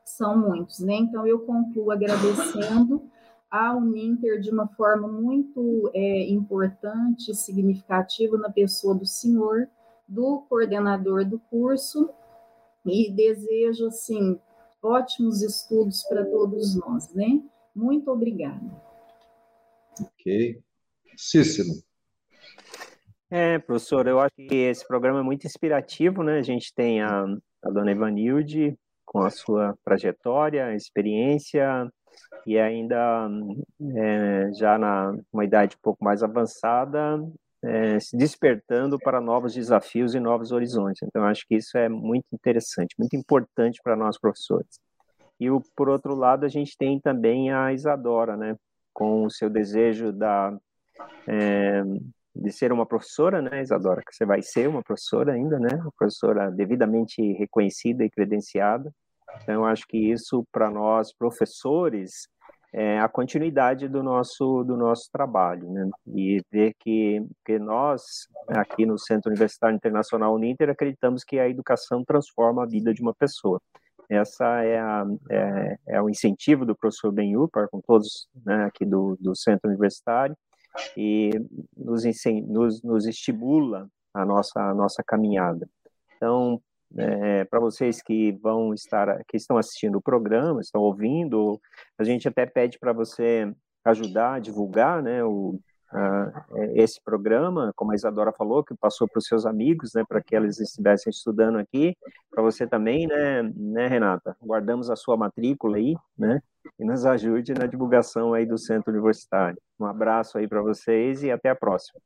[0.04, 0.94] São muitos, né?
[0.94, 3.02] Então, eu concluo agradecendo
[3.50, 9.68] a Uninter de uma forma muito é, importante e significativa na pessoa do senhor,
[10.06, 12.10] do coordenador do curso,
[12.86, 14.38] e desejo, assim,
[14.82, 17.42] ótimos estudos para todos nós, né?
[17.74, 18.64] Muito obrigada.
[20.00, 20.60] Ok.
[21.16, 21.68] Cícero.
[23.30, 26.38] É, professor, eu acho que esse programa é muito inspirativo, né?
[26.38, 27.24] A gente tem a,
[27.64, 31.90] a dona Ivanilde com a sua trajetória, experiência,
[32.46, 33.28] e ainda
[33.96, 37.18] é, já na uma idade um pouco mais avançada,
[37.66, 41.02] é, se despertando para novos desafios e novos horizontes.
[41.02, 44.78] Então, acho que isso é muito interessante, muito importante para nós professores.
[45.40, 48.56] E, por outro lado, a gente tem também a Isadora, né,
[48.92, 50.56] com o seu desejo da,
[51.26, 51.82] é,
[52.34, 55.92] de ser uma professora, né, Isadora, que você vai ser uma professora ainda, né, uma
[55.98, 58.92] professora devidamente reconhecida e credenciada.
[59.42, 62.28] Então, acho que isso, para nós professores,
[62.76, 65.88] é, a continuidade do nosso do nosso trabalho, né?
[66.06, 72.04] E ver que, que nós aqui no Centro Universitário Internacional Uninter acreditamos que a educação
[72.04, 73.62] transforma a vida de uma pessoa.
[74.10, 78.84] Essa é, a, é, é o incentivo do professor Benhur para com todos né, aqui
[78.84, 80.36] do, do Centro Universitário
[80.94, 81.30] e
[81.74, 82.04] nos,
[82.46, 85.66] nos, nos estimula a nossa a nossa caminhada.
[86.14, 86.60] Então,
[86.96, 91.60] é, para vocês que vão estar, que estão assistindo o programa, estão ouvindo,
[91.98, 93.52] a gente até pede para você
[93.84, 95.58] ajudar a divulgar, né, o,
[95.90, 100.04] a, é, esse programa, como a Isadora falou, que passou para os seus amigos, né,
[100.08, 101.96] para que eles estivessem estudando aqui,
[102.30, 104.36] para você também, né, né, Renata?
[104.42, 106.40] Guardamos a sua matrícula aí, né,
[106.78, 109.58] e nos ajude na divulgação aí do Centro Universitário.
[109.78, 112.00] Um abraço aí para vocês e até a próxima.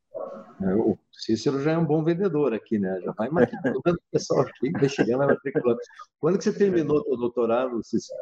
[0.61, 2.99] É, o Cícero já é um bom vendedor aqui, né?
[3.01, 5.79] Já vai matriculando o pessoal aqui, chegando, vai matriculando.
[6.19, 8.19] Quando que você terminou o doutorado, Cícero?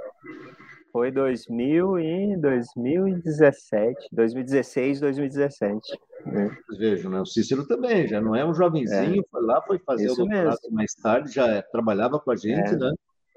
[0.92, 6.00] Foi 2000 e 2017, 2016, 2017.
[6.26, 6.58] Né?
[6.78, 7.20] Vejo, né?
[7.22, 9.28] O Cícero também, já não é um jovenzinho, é.
[9.30, 10.76] foi lá, foi fazer Isso o doutorado mesmo.
[10.76, 12.78] mais tarde, já é, trabalhava com a gente, é.
[12.78, 12.94] né?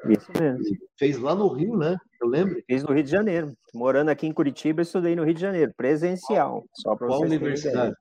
[0.09, 0.77] Isso mesmo.
[0.99, 1.97] fez lá no Rio, né?
[2.21, 2.61] Eu lembro.
[2.67, 3.53] Fiz no Rio de Janeiro.
[3.75, 6.65] Morando aqui em Curitiba, estudei no Rio de Janeiro, presencial.
[6.75, 7.95] Só Qual universidade?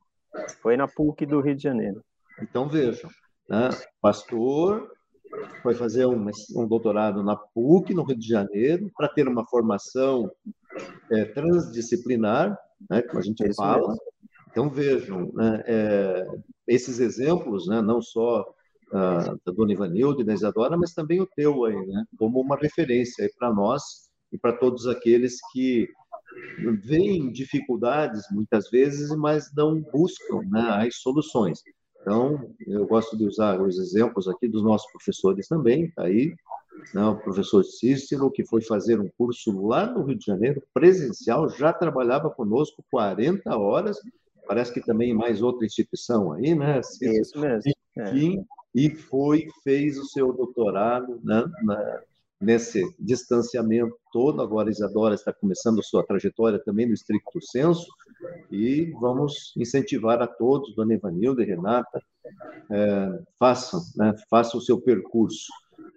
[0.62, 2.04] Foi na PUC do Rio de Janeiro.
[2.41, 3.10] Então vejam,
[3.49, 3.70] né?
[4.02, 4.89] pastor
[5.62, 10.30] foi fazer um, um, doutorado na PUC, no Rio de Janeiro, para ter uma formação
[11.12, 12.58] é, transdisciplinar,
[12.89, 13.89] né, como a gente é fala.
[13.89, 14.02] Mesmo.
[14.49, 16.28] Então vejam, né, é,
[16.68, 18.45] esses exemplos, né, não só
[18.92, 23.30] uh, da Dona Ivanilde, da Isadora, mas também o teu aí, né, como uma referência
[23.38, 25.88] para nós e para todos aqueles que
[26.84, 31.60] veem dificuldades muitas vezes, mas não buscam né, as soluções.
[32.02, 36.34] Então, eu gosto de usar os exemplos aqui dos nossos professores também, tá aí,
[36.94, 41.50] né, o professor Cícero, que foi fazer um curso lá no Rio de Janeiro, presencial,
[41.50, 43.98] já trabalhava conosco 40 horas,
[44.48, 46.82] parece que também mais outra instituição aí, né?
[46.82, 47.22] Cícero?
[47.22, 47.72] Isso mesmo.
[47.98, 48.12] É.
[48.74, 52.01] E foi, fez o seu doutorado né, na,
[52.41, 54.41] nesse distanciamento todo.
[54.41, 57.88] Agora Isadora está começando sua trajetória também no estricto senso
[58.51, 62.01] e vamos incentivar a todos, Dona Ivanilda e Renata,
[62.69, 65.47] é, façam, né, façam o seu percurso.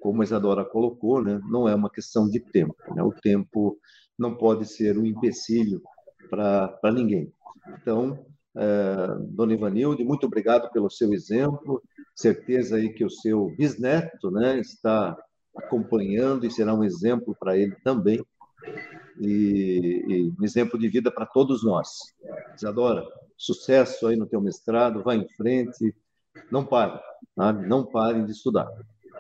[0.01, 2.77] Como a Isadora colocou, né, não é uma questão de tempo.
[2.95, 3.79] Né, o tempo
[4.19, 5.83] não pode ser um empecilho
[6.29, 7.33] para ninguém.
[7.81, 8.25] Então,
[9.31, 11.83] Dona Ivanilde, muito obrigado pelo seu exemplo.
[12.15, 15.17] Certeza aí que o seu bisneto né, está
[15.57, 18.25] acompanhando e será um exemplo para ele também
[19.21, 21.89] e, e, um exemplo de vida para todos nós.
[22.57, 23.05] Isadora,
[23.37, 25.95] sucesso aí no teu mestrado, vá em frente,
[26.51, 27.01] não sabe?
[27.69, 28.69] não parem de estudar,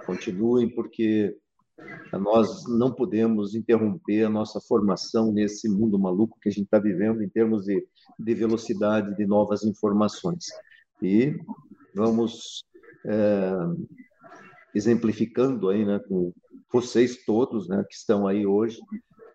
[0.06, 1.36] continuem porque
[2.12, 7.22] nós não podemos interromper a nossa formação nesse mundo maluco que a gente está vivendo
[7.22, 7.86] em termos de,
[8.18, 10.44] de velocidade de novas informações.
[11.02, 11.36] E
[11.94, 12.64] vamos
[13.06, 13.52] é,
[14.74, 16.32] exemplificando aí, né, com
[16.72, 18.78] vocês todos, né, que estão aí hoje,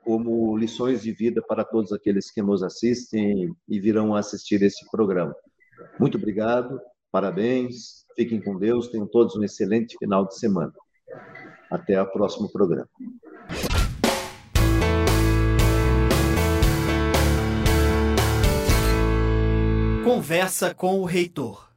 [0.03, 5.35] como lições de vida para todos aqueles que nos assistem e virão assistir esse programa.
[5.99, 6.79] Muito obrigado,
[7.11, 10.73] parabéns, fiquem com Deus, tenham todos um excelente final de semana.
[11.69, 12.89] Até o próximo programa.
[20.03, 21.68] Conversa com o reitor.